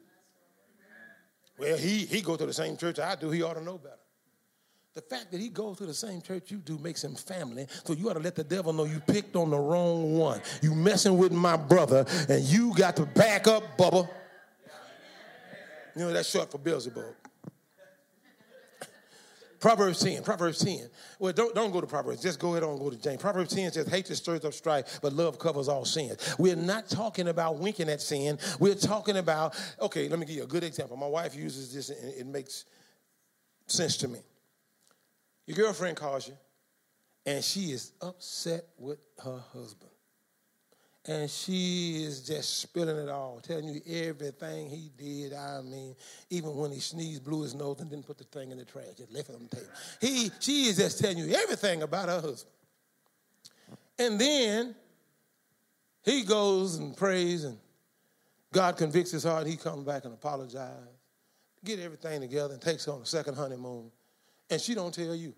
[1.60, 3.32] Well, he he go to the same church I do.
[3.32, 3.98] He ought to know better.
[4.98, 7.68] The fact that he goes to the same church you do makes him family.
[7.84, 10.42] So you ought to let the devil know you picked on the wrong one.
[10.64, 14.10] You messing with my brother, and you got to back up, Bubba.
[15.96, 17.14] You know that's short for Beelzebub.
[19.60, 20.90] Proverbs 10, Proverbs 10.
[21.20, 22.24] Well, don't, don't go to Proverbs.
[22.24, 23.22] Just go ahead and go to James.
[23.22, 26.36] Proverbs 10 says, Hatred stirs up strife, but love covers all sins.
[26.40, 28.40] We're not talking about winking at sin.
[28.60, 30.98] We're talking about, okay, let me give you a good example.
[30.98, 32.66] My wife uses this, and it makes
[33.68, 34.22] sense to me.
[35.48, 36.38] Your girlfriend calls you,
[37.26, 39.92] and she is upset with her husband.
[41.10, 45.34] And she is just spilling it all, telling you everything he did.
[45.34, 45.96] I mean,
[46.30, 48.88] even when he sneezed, blew his nose, and didn't put the thing in the trash,
[48.98, 49.70] just left it on the table.
[50.02, 52.54] He, she is just telling you everything about her husband.
[53.98, 54.76] And then
[56.04, 57.58] he goes and prays, and
[58.52, 59.48] God convicts his heart.
[59.48, 60.90] He comes back and apologizes,
[61.64, 63.92] get everything together, and takes her on a second honeymoon
[64.50, 65.34] and she don't tell you.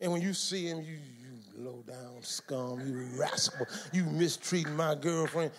[0.00, 4.94] And when you see him, you, you low down scum, you rascal, you mistreating my
[4.94, 5.52] girlfriend.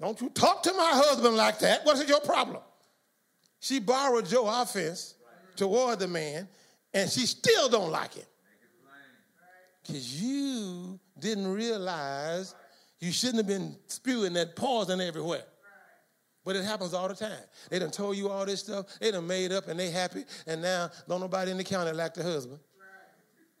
[0.00, 1.84] Don't you talk to my husband like that.
[1.84, 2.62] What's your problem?
[3.60, 5.14] She borrowed your offense
[5.56, 6.48] toward the man,
[6.92, 8.26] and she still don't like it.
[9.86, 12.54] Because you didn't realize
[13.00, 15.44] you shouldn't have been spewing that poison everywhere.
[16.44, 17.38] But it happens all the time.
[17.70, 18.86] They done told you all this stuff.
[19.00, 20.24] They done made up and they happy.
[20.46, 22.58] And now don't nobody in the county like the husband.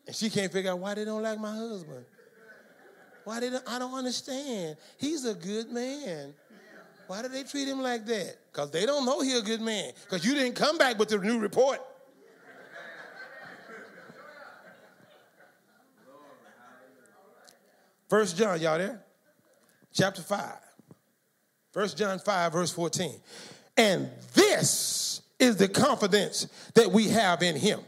[0.06, 2.04] And she can't figure out why they don't like my husband.
[3.24, 4.76] Why they don't, I don't understand.
[4.98, 6.34] He's a good man.
[7.06, 8.36] Why do they treat him like that?
[8.50, 9.92] Because they don't know he's a good man.
[10.04, 11.78] Because you didn't come back with the new report.
[18.08, 19.02] First John, y'all there?
[19.92, 20.40] Chapter 5.
[21.72, 23.14] First John 5, verse 14.
[23.76, 27.80] And this is the confidence that we have in him.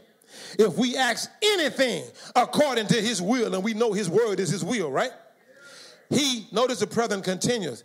[0.57, 2.03] If we ask anything
[2.35, 5.11] according to his will, and we know his word is his will, right?
[6.09, 7.83] He, notice the present continues,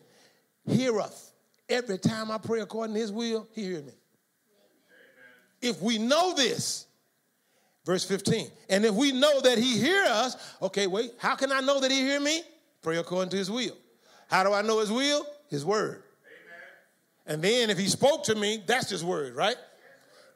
[0.66, 1.32] heareth.
[1.68, 3.92] Every time I pray according to his will, he hears me.
[5.62, 6.86] If we know this,
[7.84, 11.60] verse 15, and if we know that he hear us, okay, wait, how can I
[11.60, 12.42] know that he hear me?
[12.82, 13.76] Pray according to his will.
[14.28, 15.24] How do I know his will?
[15.50, 16.02] His word.
[17.26, 19.56] And then if he spoke to me, that's his word, right?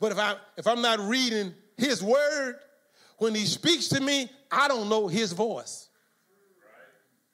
[0.01, 2.57] But if I if I'm not reading his word,
[3.19, 5.89] when he speaks to me, I don't know his voice.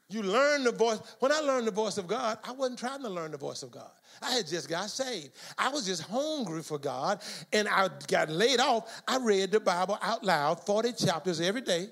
[0.09, 0.99] You learn the voice.
[1.21, 3.71] When I learned the voice of God, I wasn't trying to learn the voice of
[3.71, 3.91] God.
[4.21, 5.31] I had just got saved.
[5.57, 7.21] I was just hungry for God,
[7.53, 9.03] and I got laid off.
[9.07, 11.91] I read the Bible out loud, 40 chapters every day.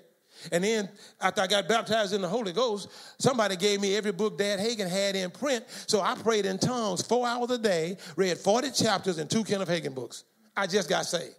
[0.53, 0.89] And then
[1.20, 4.89] after I got baptized in the Holy Ghost, somebody gave me every book Dad Hagin
[4.89, 5.64] had in print.
[5.86, 9.68] So I prayed in tongues four hours a day, read 40 chapters in two Kenneth
[9.68, 10.24] Hagin books.
[10.57, 11.34] I just got saved.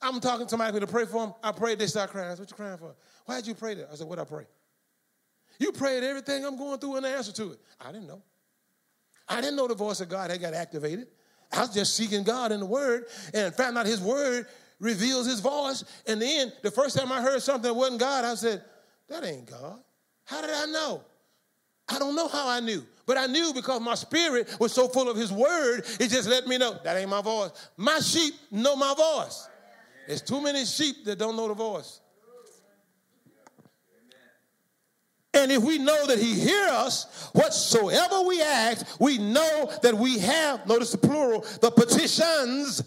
[0.00, 1.34] I'm talking to somebody to pray for them.
[1.42, 2.36] I prayed, they start crying.
[2.38, 2.94] What you crying for?
[3.24, 3.88] Why'd you pray that?
[3.90, 4.44] I said, What I pray?
[5.58, 7.58] You prayed everything I'm going through and the answer to it.
[7.80, 8.22] I didn't know.
[9.28, 11.08] I didn't know the voice of God had got activated.
[11.52, 14.46] I was just seeking God in the Word and found out His Word
[14.78, 15.84] reveals His voice.
[16.06, 18.62] And then the first time I heard something that wasn't God, I said,
[19.08, 19.80] That ain't God.
[20.24, 21.02] How did I know?
[21.88, 25.08] I don't know how I knew, but I knew because my spirit was so full
[25.08, 27.50] of His Word, it just let me know that ain't my voice.
[27.76, 29.48] My sheep know my voice.
[30.06, 32.00] There's too many sheep that don't know the voice.
[35.36, 40.18] And if we know that he hears us, whatsoever we ask, we know that we
[40.18, 42.82] have, notice the plural, the petitions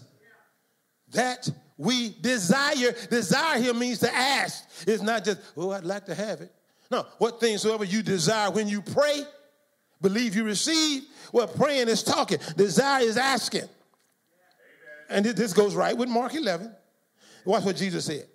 [1.12, 1.48] that
[1.80, 2.92] we desire.
[3.08, 4.68] Desire here means to ask.
[4.86, 6.52] It's not just, oh, I'd like to have it.
[6.90, 9.22] No, what things soever you desire when you pray,
[10.02, 11.04] believe you receive.
[11.32, 13.68] Well, praying is talking, desire is asking.
[15.08, 16.70] And this goes right with Mark 11.
[17.46, 18.26] Watch what Jesus said.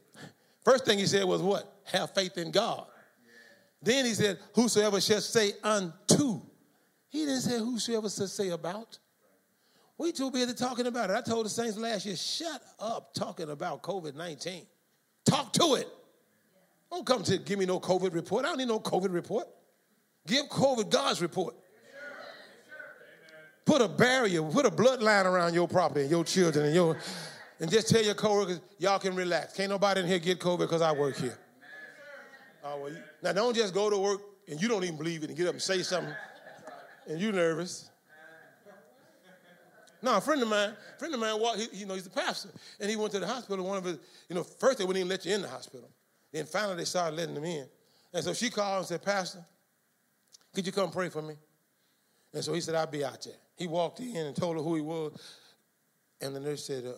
[0.63, 1.71] First thing he said was what?
[1.83, 2.87] Have faith in God.
[3.79, 6.41] Then he said, Whosoever shall say unto.
[7.09, 8.97] He didn't say whosoever shall say about.
[9.97, 11.15] We too busy talking about it.
[11.15, 14.65] I told the saints last year, shut up talking about COVID 19.
[15.25, 15.87] Talk to it.
[16.91, 18.45] Don't come to give me no COVID report.
[18.45, 19.47] I don't need no COVID report.
[20.27, 21.55] Give COVID God's report.
[23.65, 26.97] Put a barrier, put a bloodline around your property and your children and your,
[27.59, 29.53] and just tell your coworkers, y'all can relax.
[29.53, 31.37] Can't nobody in here get COVID because I work here.
[32.63, 35.37] Oh, well, now don't just go to work and you don't even believe it and
[35.37, 36.13] get up and say something
[37.07, 37.89] and you nervous.
[40.05, 42.11] No, a friend of mine, a friend of mine, walked, he, you know, he's a
[42.11, 42.49] pastor,
[42.79, 43.65] and he went to the hospital.
[43.65, 43.97] One of his,
[44.29, 45.89] you know, first they wouldn't even let you in the hospital.
[46.31, 47.65] Then finally they started letting him in.
[48.13, 49.43] And so she called and said, Pastor,
[50.53, 51.33] could you come pray for me?
[52.35, 53.33] And so he said, I'll be out there.
[53.55, 55.19] He walked in and told her who he was.
[56.21, 56.91] And the nurse said, uh,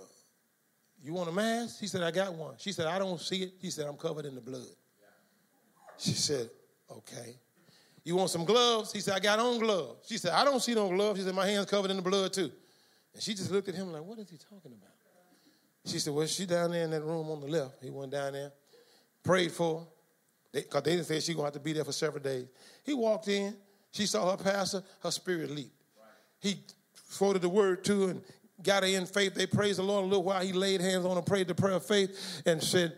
[1.02, 1.80] You want a mask?
[1.80, 2.56] He said, I got one.
[2.58, 3.54] She said, I don't see it.
[3.62, 4.68] He said, I'm covered in the blood.
[5.98, 6.50] She said,
[6.92, 7.38] Okay.
[8.04, 8.92] You want some gloves?
[8.92, 10.10] He said, I got on gloves.
[10.10, 11.20] She said, I don't see no gloves.
[11.20, 12.52] She said, My hands covered in the blood too.
[13.18, 14.94] And she just looked at him like, What is he talking about?
[15.86, 17.84] She said, Well, she down there in that room on the left.
[17.84, 18.52] He went down there,
[19.24, 19.86] prayed for her,
[20.54, 22.46] because they, they, didn't say she going to have to be there for several days.
[22.84, 23.56] He walked in,
[23.90, 25.84] she saw her pastor, her spirit leaped.
[26.40, 26.62] He
[27.18, 28.22] quoted the word to her and
[28.62, 29.34] got her in faith.
[29.34, 30.44] They praised the Lord a little while.
[30.46, 32.94] He laid hands on her, prayed the prayer of faith, and said,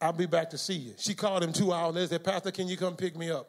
[0.00, 0.94] I'll be back to see you.
[0.96, 3.48] She called him two hours later, said, Pastor, can you come pick me up?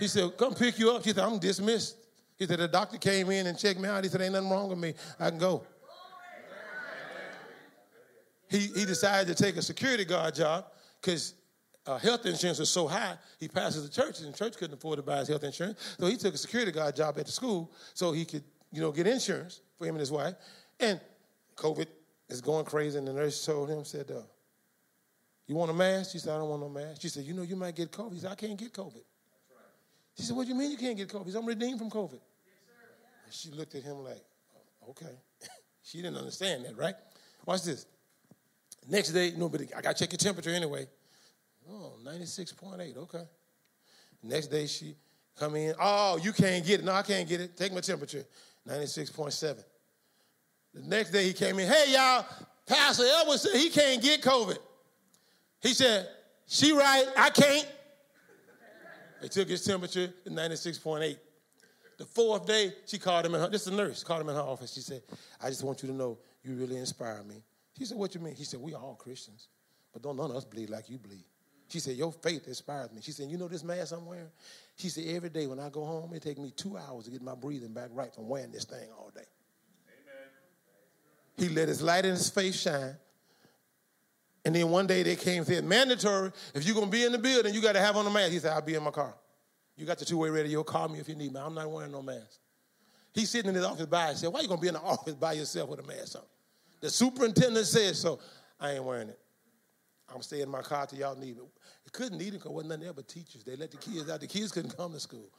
[0.00, 1.04] He said, Come pick you up.
[1.04, 1.98] She said, I'm dismissed.
[2.38, 4.04] He said, The doctor came in and checked me out.
[4.04, 4.94] He said, Ain't nothing wrong with me.
[5.18, 5.66] I can go.
[8.50, 10.66] He, he decided to take a security guard job
[11.00, 11.34] because
[11.86, 14.96] uh, health insurance was so high, he passes the church, and the church couldn't afford
[14.98, 15.96] to buy his health insurance.
[15.98, 18.92] So he took a security guard job at the school so he could, you know,
[18.92, 20.34] get insurance for him and his wife.
[20.78, 21.00] And
[21.56, 21.86] COVID
[22.28, 24.22] is going crazy, and the nurse told him, said, uh,
[25.46, 26.12] you want a mask?
[26.12, 27.02] She said, I don't want no mask.
[27.02, 28.14] She said, You know, you might get COVID.
[28.14, 29.02] He said, I can't get COVID.
[30.16, 31.34] She said, What do you mean you can't get COVID?
[31.34, 32.20] I'm redeemed from COVID.
[33.26, 34.22] Yes, she looked at him like,
[34.54, 35.18] oh, Okay.
[35.82, 36.94] she didn't understand that, right?
[37.46, 37.86] Watch this.
[38.88, 40.86] Next day, nobody, I got to check your temperature anyway.
[41.70, 43.24] Oh, 96.8, okay.
[44.22, 44.94] Next day, she
[45.38, 46.86] come in, oh, you can't get it.
[46.86, 47.56] No, I can't get it.
[47.56, 48.24] Take my temperature,
[48.68, 49.64] 96.7.
[50.74, 52.26] The next day, he came in, hey, y'all,
[52.66, 54.58] Pastor Edwards said he can't get COVID.
[55.60, 56.08] He said,
[56.46, 57.66] She right, I can't.
[59.24, 61.16] They took his temperature to 96.8.
[61.96, 64.34] The fourth day, she called him in her, this is a nurse, called him in
[64.34, 64.74] her office.
[64.74, 65.00] She said,
[65.42, 67.36] I just want you to know you really inspire me.
[67.78, 68.34] She said, What you mean?
[68.34, 69.48] He said, We are all Christians,
[69.94, 71.24] but don't none of us bleed like you bleed.
[71.68, 73.00] She said, Your faith inspires me.
[73.00, 74.28] She said, You know this mask I'm wearing?
[74.76, 77.22] She said, Every day when I go home, it takes me two hours to get
[77.22, 79.24] my breathing back right from wearing this thing all day.
[79.88, 81.48] Amen.
[81.48, 82.94] He let his light in his face shine.
[84.44, 87.12] And then one day they came and said, mandatory, if you're going to be in
[87.12, 88.32] the building, you got to have on a mask.
[88.32, 89.14] He said, I'll be in my car.
[89.76, 90.62] You got the two-way radio.
[90.62, 91.40] Call me if you need me.
[91.40, 92.40] I'm not wearing no mask.
[93.14, 94.34] He's sitting in his office by himself.
[94.34, 96.22] Why you going to be in the office by yourself with a mask on?
[96.80, 98.18] The superintendent said so.
[98.60, 99.18] I ain't wearing it.
[100.14, 101.44] I'm staying in my car till y'all need me.
[101.86, 103.42] It couldn't need it because wasn't nothing there but teachers.
[103.44, 104.20] They let the kids out.
[104.20, 105.30] The kids couldn't come to school.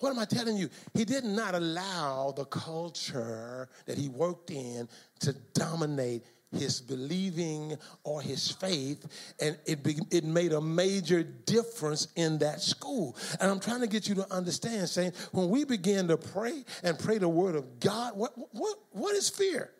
[0.00, 0.68] What am I telling you?
[0.94, 4.88] He did not allow the culture that he worked in
[5.20, 9.06] to dominate his believing or his faith,
[9.40, 13.16] and it, be, it made a major difference in that school.
[13.40, 16.98] And I'm trying to get you to understand, saying, when we begin to pray and
[16.98, 19.70] pray the word of God, what, what, what is fear?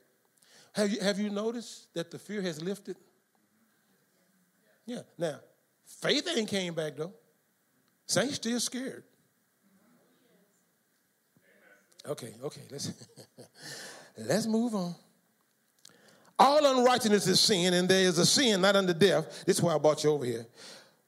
[0.73, 2.97] Have you, have you noticed that the fear has lifted?
[4.87, 5.01] Yeah.
[5.19, 5.41] Now,
[5.87, 7.13] faith ain't came back though.
[8.07, 9.05] Saints still scared.
[12.07, 12.93] Okay, okay, let's
[14.17, 14.95] let's move on.
[16.39, 19.45] All unrighteousness is sin, and there is a sin not unto death.
[19.45, 20.47] This is why I brought you over here.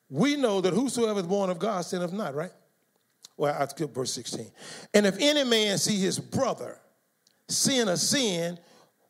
[0.09, 2.51] We know that whosoever is born of God sinneth not, right?
[3.37, 4.51] Well, I'll skip verse 16.
[4.93, 6.79] And if any man see his brother
[7.49, 8.59] sin a sin,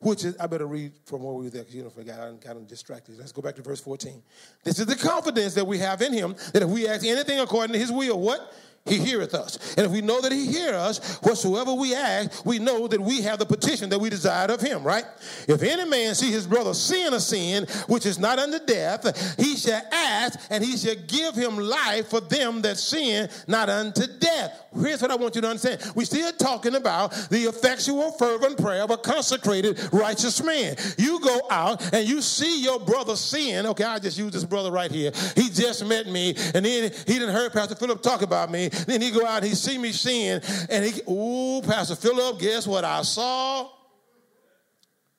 [0.00, 2.32] which is, I better read from where we were there because you know, forgot, I
[2.32, 3.18] got him distracted.
[3.18, 4.22] Let's go back to verse 14.
[4.64, 7.72] This is the confidence that we have in him that if we ask anything according
[7.74, 8.52] to his will, what?
[8.86, 9.76] He heareth us.
[9.76, 13.20] And if we know that he hear us, whatsoever we ask, we know that we
[13.22, 15.04] have the petition that we desired of him, right?
[15.46, 19.56] If any man see his brother sin a sin which is not unto death, he
[19.56, 24.64] shall ask, and he shall give him life for them that sin not unto death.
[24.74, 25.82] Here's what I want you to understand.
[25.94, 30.76] We're still talking about the effectual, fervent prayer of a consecrated, righteous man.
[30.96, 33.66] You go out and you see your brother sin.
[33.66, 35.12] Okay, I just use this brother right here.
[35.36, 38.69] He just met me, and then he didn't hear Pastor Philip talk about me.
[38.86, 42.66] Then he go out and he see me sin, and he, ooh, Pastor Philip, guess
[42.66, 43.68] what I saw?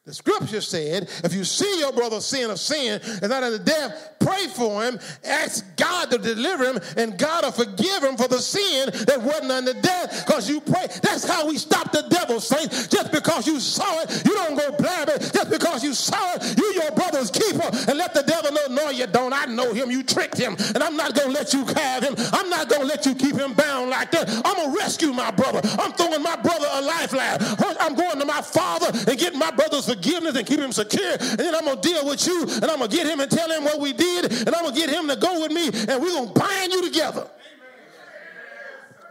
[0.03, 4.15] The scripture said, if you see your brother sin of sin and not unto death,
[4.19, 8.39] pray for him, ask God to deliver him, and God will forgive him for the
[8.39, 10.87] sin that wasn't unto death because you pray.
[11.03, 12.87] That's how we stop the devil, saints.
[12.87, 15.19] Just because you saw it, you don't go blabbing.
[15.19, 18.89] Just because you saw it, you your brother's keeper, and let the devil know, no,
[18.89, 19.33] you don't.
[19.33, 19.91] I know him.
[19.91, 22.15] You tricked him, and I'm not going to let you have him.
[22.33, 24.27] I'm not going to let you keep him bound like that.
[24.43, 25.61] I'm going to rescue my brother.
[25.79, 27.37] I'm throwing my brother a lifeline.
[27.79, 31.17] I'm going to my father and getting my brother's forgiveness and keep him secure.
[31.19, 33.29] And then I'm going to deal with you and I'm going to get him and
[33.29, 34.31] tell him what we did.
[34.31, 36.71] And I'm going to get him to go with me and we're going to bind
[36.71, 37.27] you together.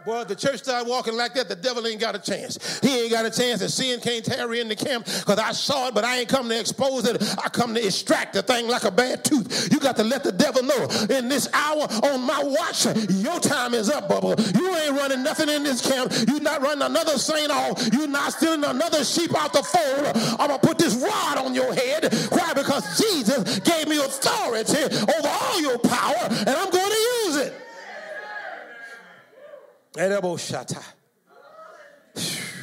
[0.05, 2.79] Boy, the church started walking like that, the devil ain't got a chance.
[2.79, 5.89] He ain't got a chance, and sin can't tarry in the camp because I saw
[5.89, 7.21] it, but I ain't come to expose it.
[7.37, 9.69] I come to extract the thing like a bad tooth.
[9.71, 13.75] You got to let the devil know in this hour on my watch, your time
[13.75, 14.35] is up, bubble.
[14.55, 16.11] You ain't running nothing in this camp.
[16.27, 17.87] You're not running another saint off.
[17.93, 20.39] You're not stealing another sheep out the fold.
[20.39, 22.11] I'm going to put this rod on your head.
[22.29, 22.53] Why?
[22.53, 27.67] Because Jesus gave me authority over all your power, and I'm going to use it.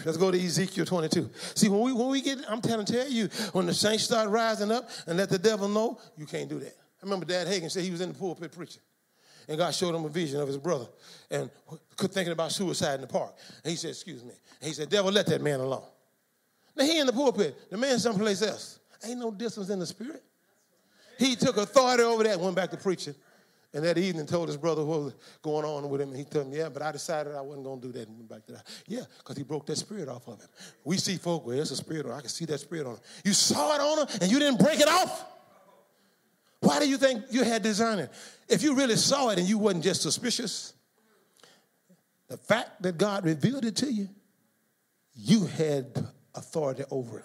[0.04, 1.30] Let's go to Ezekiel 22.
[1.54, 4.70] See, when we when we get, I'm telling tell you, when the saints start rising
[4.70, 6.74] up and let the devil know, you can't do that.
[7.02, 8.82] I remember Dad Hagin said he was in the pulpit preaching.
[9.48, 10.86] And God showed him a vision of his brother
[11.30, 11.50] and
[11.96, 13.34] thinking about suicide in the park.
[13.64, 14.34] And he said, Excuse me.
[14.60, 15.86] And he said, Devil, let that man alone.
[16.76, 18.78] Now he in the pulpit, the man someplace else.
[19.06, 20.22] Ain't no distance in the spirit.
[21.18, 23.14] He took authority over that, and went back to preaching.
[23.74, 26.08] And that evening told his brother what was going on with him.
[26.08, 28.08] And he told him, yeah, but I decided I wasn't going to do that.
[28.08, 28.66] And went back to that.
[28.86, 30.48] Yeah, because he broke that spirit off of him.
[30.84, 33.00] We see folk, well, there's a spirit on I can see that spirit on him.
[33.24, 35.26] You saw it on him and you didn't break it off.
[36.60, 38.10] Why do you think you had discernment?
[38.48, 40.72] If you really saw it and you wasn't just suspicious,
[42.28, 44.08] the fact that God revealed it to you,
[45.14, 47.24] you had authority over it.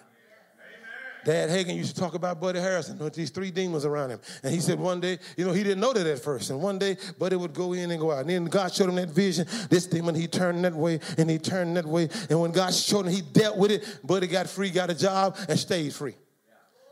[1.24, 4.20] Dad Hagin used to talk about Buddy Harrison with these three demons around him.
[4.42, 6.50] And he said one day, you know, he didn't know that at first.
[6.50, 8.20] And one day, Buddy would go in and go out.
[8.20, 9.46] And then God showed him that vision.
[9.70, 12.08] This demon, he turned that way and he turned that way.
[12.28, 14.00] And when God showed him, he dealt with it.
[14.04, 16.14] Buddy got free, got a job, and stayed free.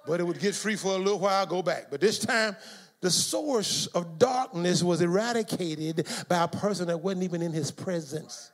[0.06, 1.90] Buddy would get free for a little while, go back.
[1.90, 2.56] But this time,
[3.00, 8.52] the source of darkness was eradicated by a person that wasn't even in his presence.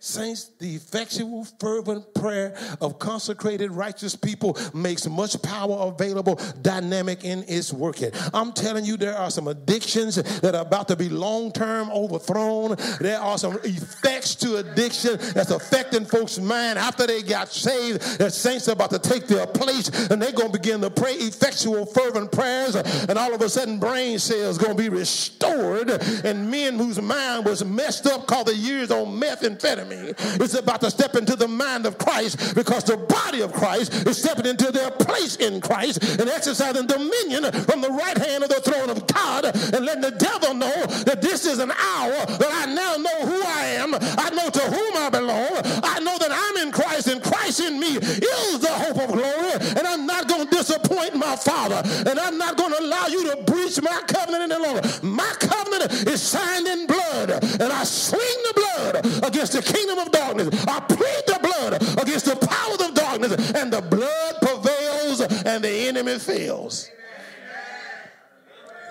[0.00, 7.44] Saints, the effectual, fervent prayer of consecrated righteous people makes much power available, dynamic in
[7.48, 8.12] its working.
[8.32, 12.76] I'm telling you, there are some addictions that are about to be long term overthrown.
[13.00, 18.18] There are some effects to addiction that's affecting folks' mind after they got saved.
[18.18, 21.14] The saints are about to take their place and they're going to begin to pray
[21.14, 25.90] effectual, fervent prayers, and all of a sudden, brain cells going to be restored,
[26.24, 30.80] and men whose mind was messed up called the years on methamphetamine enemy is about
[30.82, 34.70] to step into the mind of Christ because the body of Christ is stepping into
[34.72, 39.06] their place in Christ and exercising dominion from the right hand of the throne of
[39.06, 43.26] God and letting the devil know that this is an hour that I now know
[43.26, 43.94] who I am.
[43.94, 45.60] I know to whom I belong.
[45.82, 49.52] I know that I'm in Christ and Christ in me is the hope of glory.
[49.76, 51.82] And I'm not going to disappoint my Father.
[52.08, 54.82] And I'm not going to allow you to breach my covenant any longer.
[55.02, 57.30] My covenant is signed in blood.
[57.60, 60.66] And I swing the blood against the king kingdom of darkness.
[60.66, 65.70] I plead the blood against the powers of darkness, and the blood prevails and the
[65.70, 66.90] enemy fails.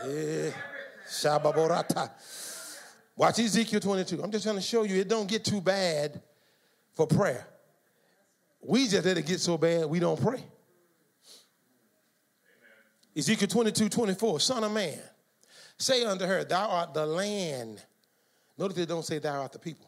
[0.08, 0.52] Yeah.
[3.16, 4.22] Watch Ezekiel 22.
[4.22, 6.22] I'm just trying to show you it don't get too bad
[6.94, 7.48] for prayer.
[8.62, 10.44] We just let it get so bad we don't pray.
[13.16, 15.00] Ezekiel 22, 24, son of man,
[15.78, 17.84] say unto her, thou art the land.
[18.58, 19.87] Notice they don't say thou art the people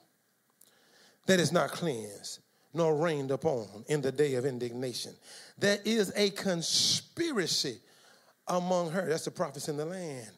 [1.29, 2.39] that is not cleansed
[2.73, 5.13] nor rained upon in the day of indignation.
[5.59, 7.77] There is a conspiracy
[8.47, 9.07] among her.
[9.07, 10.31] That's the prophets in the land.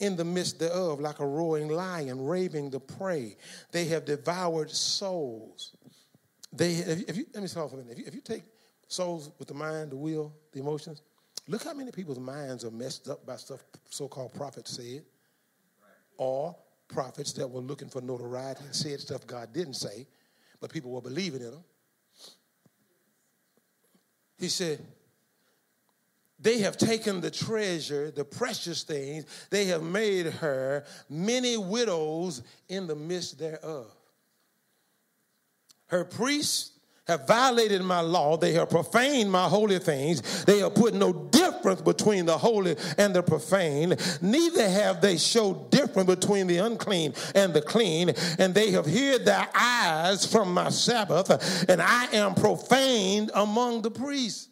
[0.00, 3.36] In the midst thereof, like a roaring lion, raving the prey.
[3.72, 5.76] They have devoured souls.
[6.50, 7.92] They, if you, let me start off a minute.
[7.92, 8.44] If you, if you take
[8.86, 11.02] souls with the mind, the will, the emotions,
[11.46, 15.02] look how many people's minds are messed up by stuff so-called prophets said,
[16.16, 16.56] or
[16.88, 20.06] prophets that were looking for notoriety and said stuff God didn't say,
[20.60, 21.64] but people were believing in them.
[24.38, 24.80] He said,
[26.40, 32.86] they have taken the treasure, the precious things, they have made her many widows in
[32.86, 33.90] the midst thereof.
[35.86, 36.77] Her priests
[37.08, 38.36] have violated my law.
[38.36, 40.44] They have profaned my holy things.
[40.44, 43.96] They have put no difference between the holy and the profane.
[44.20, 48.12] Neither have they showed difference between the unclean and the clean.
[48.38, 53.90] And they have hid their eyes from my Sabbath, and I am profaned among the
[53.90, 54.48] priests.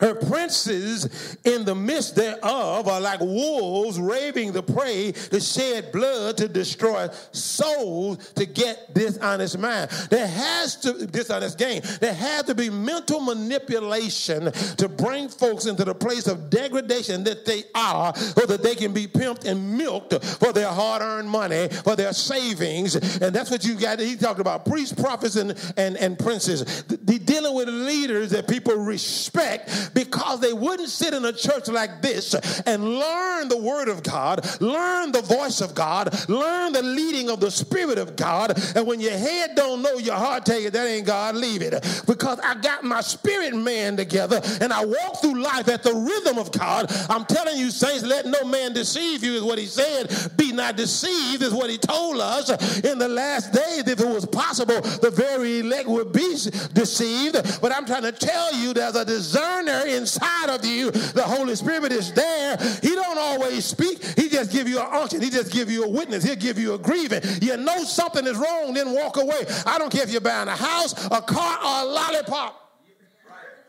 [0.00, 6.36] Her princes in the midst thereof are like wolves raving the prey to shed blood
[6.38, 9.90] to destroy souls to get dishonest mind.
[10.10, 11.82] There has to dishonest gain.
[12.00, 17.44] There has to be mental manipulation to bring folks into the place of degradation that
[17.44, 21.96] they are, so that they can be pimped and milked for their hard-earned money, for
[21.96, 22.94] their savings.
[22.94, 23.98] And that's what you got.
[23.98, 26.84] He talked about priests, prophets, and, and, and princes.
[26.84, 32.02] The, dealing with leaders that people respect because they wouldn't sit in a church like
[32.02, 37.30] this and learn the word of God, learn the voice of God, learn the leading
[37.30, 38.58] of the spirit of God.
[38.76, 41.72] And when your head don't know, your heart tell you that ain't God, leave it.
[42.06, 46.38] Because I got my spirit man together and I walk through life at the rhythm
[46.38, 46.86] of God.
[47.08, 50.10] I'm telling you, saints, let no man deceive you, is what he said.
[50.36, 53.86] Be not deceived, is what he told us in the last days.
[53.86, 56.34] If it was possible, the very elect would be
[56.72, 57.60] deceived.
[57.60, 60.90] But I'm trying to tell you, there's a discerner inside of you.
[60.90, 62.56] The Holy Spirit is there.
[62.82, 64.02] He don't always speak.
[64.16, 65.20] He just give you an unction.
[65.20, 66.24] He just give you a witness.
[66.24, 67.22] He'll give you a grieving.
[67.40, 69.44] You know something is wrong, then walk away.
[69.66, 72.64] I don't care if you're buying a house, a car, or a lollipop.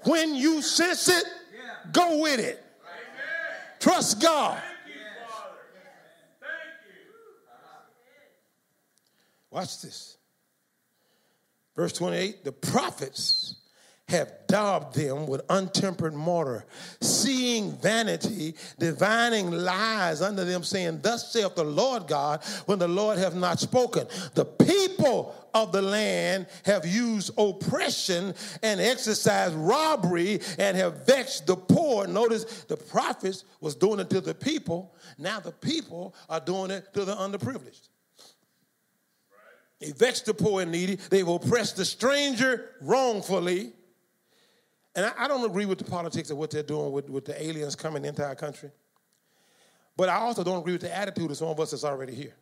[0.05, 1.25] When you sense it,
[1.91, 2.63] go with it.
[3.79, 4.61] Trust God.
[9.51, 10.17] Watch this.
[11.75, 13.55] Verse 28 the prophets
[14.09, 16.65] have daubed them with untempered mortar,
[16.99, 23.19] seeing vanity, divining lies under them, saying, Thus saith the Lord God, when the Lord
[23.19, 24.07] hath not spoken.
[24.33, 28.33] The people of the land have used oppression
[28.63, 32.07] and exercised robbery and have vexed the poor.
[32.07, 34.95] Notice the prophets was doing it to the people.
[35.17, 37.89] Now the people are doing it to the underprivileged.
[39.79, 40.95] They vexed the poor and needy.
[40.95, 43.73] They've oppressed the stranger wrongfully.
[44.99, 47.41] And I, I, don't agree with the politics of what they're doing with, with the
[47.41, 48.69] aliens coming into our country.
[49.95, 52.35] But I also don't agree with the attitude of some of us that's already here.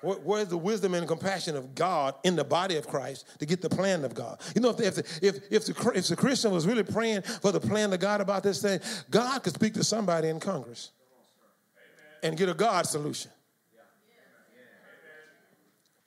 [0.00, 3.60] Where, where's the wisdom and compassion of God in the body of Christ to get
[3.60, 4.40] the plan of God?
[4.54, 7.60] You know, if, if, if, if, the, if the Christian was really praying for the
[7.60, 8.80] plan of God about this thing,
[9.10, 10.92] God could speak to somebody in Congress
[12.22, 13.30] and get a God solution.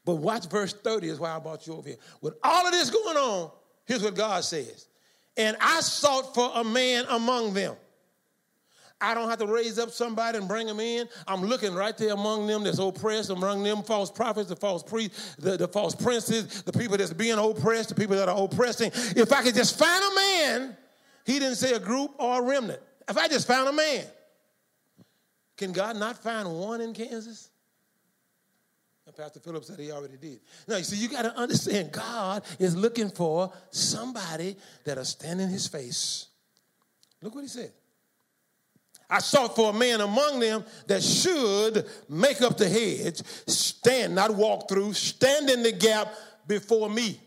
[0.06, 2.00] But watch verse 30 is why I brought you over here.
[2.20, 3.52] With all of this going on,
[3.86, 4.89] here's what God says
[5.38, 7.76] and I sought for a man among them.
[9.02, 11.08] I don't have to raise up somebody and bring them in.
[11.26, 15.36] I'm looking right there among them that's oppressed, among them false prophets, the false priests,
[15.36, 18.92] the, the false princes, the people that's being oppressed, the people that are oppressing.
[18.94, 20.78] If I could just find a man,
[21.26, 22.82] he didn't say a group or a remnant.
[23.08, 24.06] If I just found a man,
[25.56, 27.50] can God not find one in Kansas?
[29.20, 30.40] Pastor Phillips said he already did.
[30.66, 34.56] Now, you see, you got to understand God is looking for somebody
[34.86, 36.28] that'll stand in his face.
[37.22, 37.74] Look what he said.
[39.10, 44.34] I sought for a man among them that should make up the hedge, stand, not
[44.34, 46.14] walk through, stand in the gap
[46.48, 47.20] before me.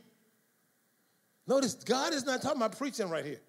[1.46, 3.40] Notice, God is not talking about preaching right here.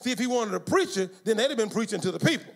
[0.00, 2.54] See, if he wanted a preacher, then they'd have been preaching to the people.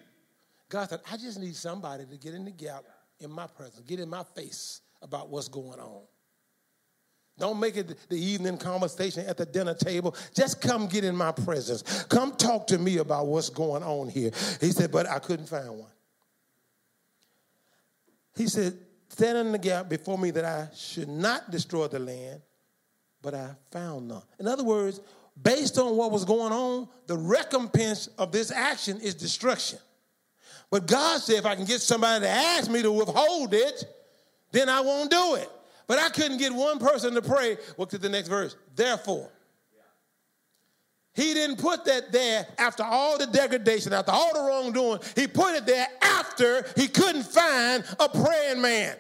[0.71, 2.85] God said, I just need somebody to get in the gap
[3.21, 6.03] in my presence, get in my face about what's going on.
[7.39, 10.15] Don't make it the evening conversation at the dinner table.
[10.35, 12.05] Just come get in my presence.
[12.05, 14.31] Come talk to me about what's going on here.
[14.61, 15.91] He said, but I couldn't find one.
[18.37, 18.79] He said,
[19.09, 22.41] stand in the gap before me that I should not destroy the land,
[23.21, 24.23] but I found none.
[24.41, 25.01] In other words,
[25.43, 29.79] based on what was going on, the recompense of this action is destruction.
[30.71, 33.85] But God said, if I can get somebody to ask me to withhold it,
[34.53, 35.51] then I won't do it.
[35.87, 37.57] But I couldn't get one person to pray.
[37.79, 38.57] Look at the next verse.
[38.75, 39.31] Therefore,
[41.15, 45.01] he didn't put that there after all the degradation, after all the wrongdoing.
[45.15, 48.97] He put it there after he couldn't find a praying man.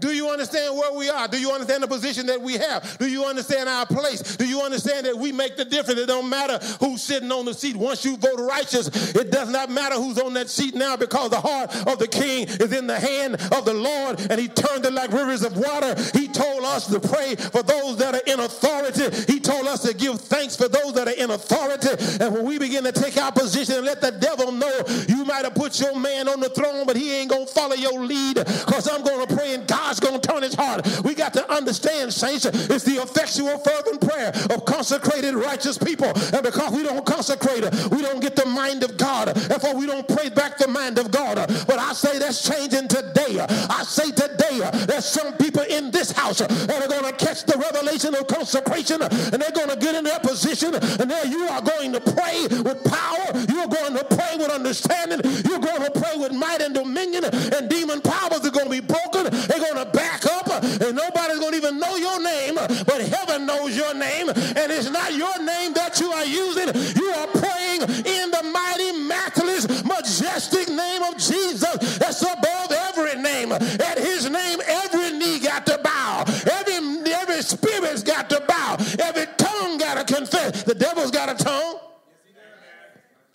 [0.00, 1.28] Do you understand where we are?
[1.28, 2.98] Do you understand the position that we have?
[2.98, 4.36] Do you understand our place?
[4.36, 6.00] Do you understand that we make the difference?
[6.00, 7.76] It don't matter who's sitting on the seat.
[7.76, 11.40] Once you vote righteous, it does not matter who's on that seat now because the
[11.40, 14.92] heart of the king is in the hand of the Lord and he turned it
[14.92, 15.94] like rivers of water.
[16.12, 19.32] He told us to pray for those that are in authority.
[19.32, 21.90] He told us to give thanks for those that are in authority.
[22.20, 25.44] And when we begin to take our position and let the devil know you might
[25.44, 28.34] have put your man on the throne, but he ain't going to follow your lead
[28.34, 30.80] because I'm going to pray in God God's going to turn his heart.
[31.04, 36.08] We got to understand, saints, it's the effectual, fervent prayer of consecrated, righteous people.
[36.32, 39.28] And because we don't consecrate, we don't get the mind of God.
[39.28, 41.36] Therefore, we don't pray back the mind of God.
[41.66, 43.44] But I say that's changing today.
[43.44, 47.58] I say today there's some people in this house that are going to catch the
[47.58, 51.60] revelation of consecration and they're going to get in their position and there you are
[51.60, 53.36] going to pray with power.
[53.52, 55.20] You're going to pray with understanding.
[55.44, 58.80] You're going to pray with might and dominion and demon powers are going to be
[58.80, 59.28] broken.
[59.28, 63.00] They're going going to back up and nobody's going to even know your name, but
[63.00, 64.28] heaven knows your name.
[64.28, 66.68] And it's not your name that you are using.
[66.96, 73.52] You are praying in the mighty, matchless, majestic name of Jesus that's above every name.
[73.52, 76.24] At his name, every knee got to bow.
[76.26, 78.76] Every, every spirit's got to bow.
[79.00, 80.62] Every tongue got to confess.
[80.62, 81.78] The devil's got a tongue.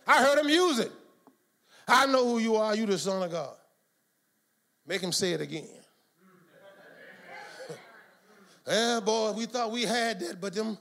[0.08, 0.92] I heard him use it.
[1.88, 2.76] I know who you are.
[2.76, 3.56] You the son of God.
[4.88, 5.79] Make him say it again.
[8.70, 10.78] Yeah, boy, we thought we had that, but them,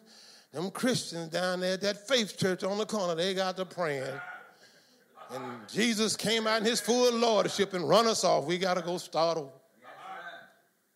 [0.53, 4.13] them Christians down there at that faith church on the corner, they got to praying.
[5.35, 8.45] And Jesus came out in his full lordship and run us off.
[8.45, 9.51] We got to go start over.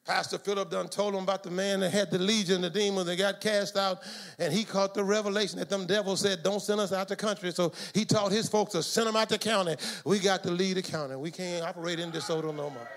[0.04, 3.16] Pastor Philip done told him about the man that had the legion, the demons that
[3.16, 4.00] got cast out,
[4.38, 7.52] and he caught the revelation that them devils said, Don't send us out the country.
[7.52, 9.76] So he taught his folks to send them out the county.
[10.04, 11.14] We got to lead the county.
[11.14, 12.88] We can't operate in disorder no more.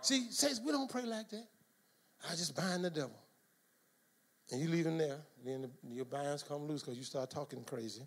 [0.00, 1.46] See, says we don't pray like that.
[2.28, 3.18] I just bind the devil.
[4.50, 5.18] And you leave him there.
[5.44, 8.02] Then the, your binds come loose because you start talking crazy.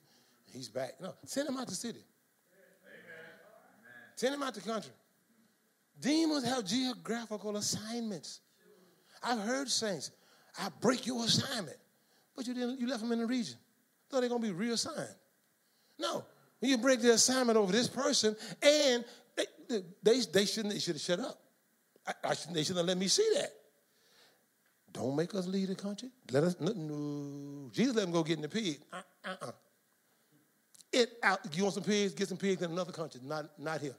[0.52, 0.94] He's back.
[1.02, 2.00] No, send him out the city.
[2.00, 3.06] Amen.
[4.16, 4.92] Send him out the country.
[6.00, 8.42] Demons have geographical assignments.
[9.24, 10.12] I've heard saints,
[10.60, 11.78] I break your assignment.
[12.36, 13.56] But you didn't you left them in the region.
[14.10, 15.16] Thought they're gonna be reassigned.
[15.98, 16.26] No.
[16.62, 19.04] You break the assignment over this person, and
[19.36, 21.40] they, they, they shouldn't they should have shut up.
[22.08, 23.52] I, I shouldn't, they shouldn't have let me see that.
[24.94, 26.10] Don't make us lead the country.
[26.32, 27.70] Let us, no.
[27.72, 28.80] Jesus let them go get in the pig.
[28.92, 29.52] Uh, uh-uh.
[30.92, 31.40] It out.
[31.58, 32.14] You want some pigs?
[32.14, 33.96] Get some pigs in another country, not, not here.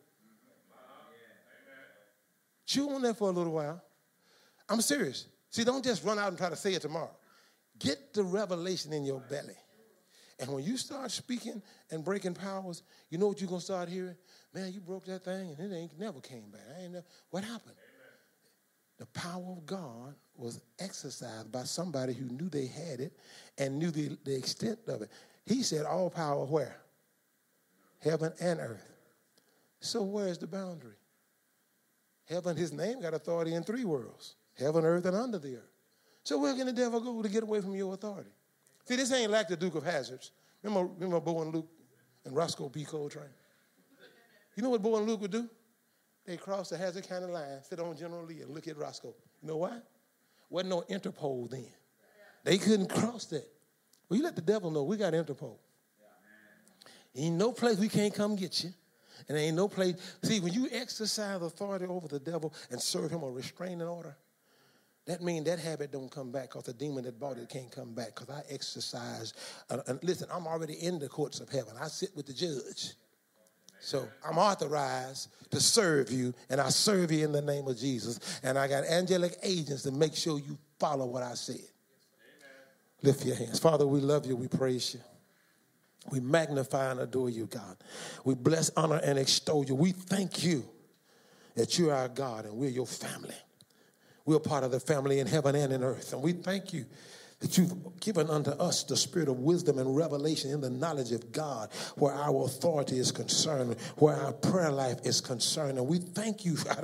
[2.65, 3.83] Chew on that for a little while.
[4.69, 5.27] I'm serious.
[5.51, 7.15] See, don't just run out and try to say it tomorrow.
[7.79, 9.57] Get the revelation in your belly.
[10.39, 11.61] And when you start speaking
[11.91, 14.17] and breaking powers, you know what you're going to start hearing?
[14.53, 16.63] Man, you broke that thing and it ain't never came back.
[16.77, 17.75] I ain't never, what happened?
[18.99, 23.13] The power of God was exercised by somebody who knew they had it
[23.59, 25.11] and knew the, the extent of it.
[25.47, 26.77] He said, All power where?
[28.01, 28.93] Heaven and earth.
[29.81, 30.97] So where's the boundary?
[32.27, 35.73] Heaven, his name got authority in three worlds heaven, earth, and under the earth.
[36.23, 38.31] So where can the devil go to get away from your authority?
[38.87, 40.31] See, this ain't like the Duke of Hazzards.
[40.63, 41.69] Remember, remember Bo and Luke
[42.25, 42.85] and Rosco P.
[42.85, 43.25] Coltrane?
[44.57, 45.49] You know what Bo and Luke would do?
[46.25, 49.15] They cross the Hazzard County line, sit on General Lee, and look at Rosco.
[49.43, 49.79] You know why?
[50.51, 51.67] Wasn't no Interpol then.
[52.45, 53.47] They couldn't cross that.
[54.09, 55.57] Well, you let the devil know we got Interpol.
[57.17, 58.73] Ain't no place we can't come get you.
[59.29, 59.95] And ain't no place.
[60.23, 64.17] See, when you exercise authority over the devil and serve him a restraining order,
[65.07, 67.95] that means that habit don't come back because the demon that bought it can't come
[67.95, 69.35] back because I exercise.
[69.71, 71.75] Uh, and listen, I'm already in the courts of heaven.
[71.81, 72.95] I sit with the judge.
[73.85, 78.41] So I'm authorized to serve you, and I serve you in the name of Jesus.
[78.43, 81.57] And I got angelic agents to make sure you follow what I said.
[81.57, 81.67] Amen.
[83.03, 83.59] Lift your hands.
[83.59, 84.37] Father, we love you.
[84.37, 85.01] We praise you.
[86.11, 87.77] We magnify and adore you, God.
[88.25, 89.75] We bless, honor, and extol you.
[89.75, 90.65] We thank you
[91.55, 93.37] that you're our God and we're your family.
[94.25, 96.15] We're part of the family in heaven and in earth.
[96.15, 96.87] And we thank you
[97.45, 101.31] that you've given unto us the spirit of wisdom and revelation in the knowledge of
[101.31, 105.77] God, where our authority is concerned, where our prayer life is concerned.
[105.77, 106.57] And we thank you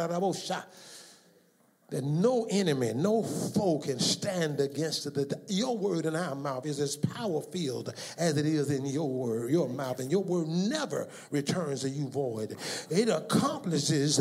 [1.91, 5.15] that no enemy, no foe can stand against it.
[5.15, 9.09] That your word in our mouth is as power filled as it is in your
[9.09, 12.57] word, your mouth, and your word never returns to you void.
[12.91, 14.19] It accomplishes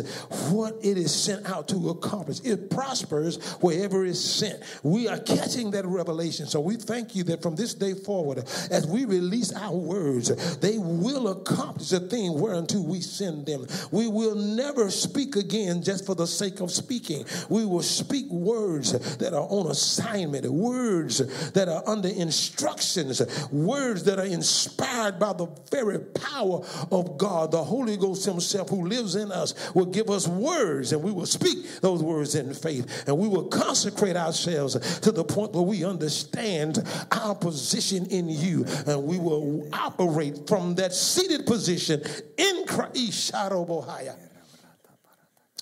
[0.50, 2.40] what it is sent out to accomplish.
[2.44, 4.62] It prospers wherever it's sent.
[4.84, 6.48] We are catching that revelation.
[6.48, 8.40] So we thank you that from this day forward,
[8.72, 13.66] as we release our words, they will accomplish the thing whereunto we send them.
[13.92, 17.26] We will never speak again just for the sake of speaking.
[17.50, 23.22] We we will speak words that are on assignment, words that are under instructions,
[23.52, 27.52] words that are inspired by the very power of God.
[27.52, 31.26] The Holy Ghost Himself, who lives in us, will give us words, and we will
[31.26, 35.84] speak those words in faith, and we will consecrate ourselves to the point where we
[35.84, 36.82] understand
[37.12, 42.02] our position in you, and we will operate from that seated position
[42.38, 43.34] in Christ.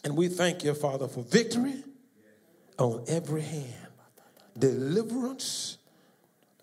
[0.04, 1.84] And we thank you, Father, for victory
[2.78, 3.88] on every hand,
[4.58, 5.78] deliverance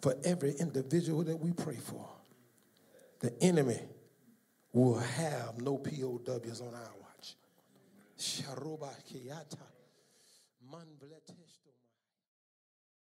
[0.00, 2.06] for every individual that we pray for.
[3.20, 3.80] The enemy
[4.72, 7.36] will have no POWs on our watch.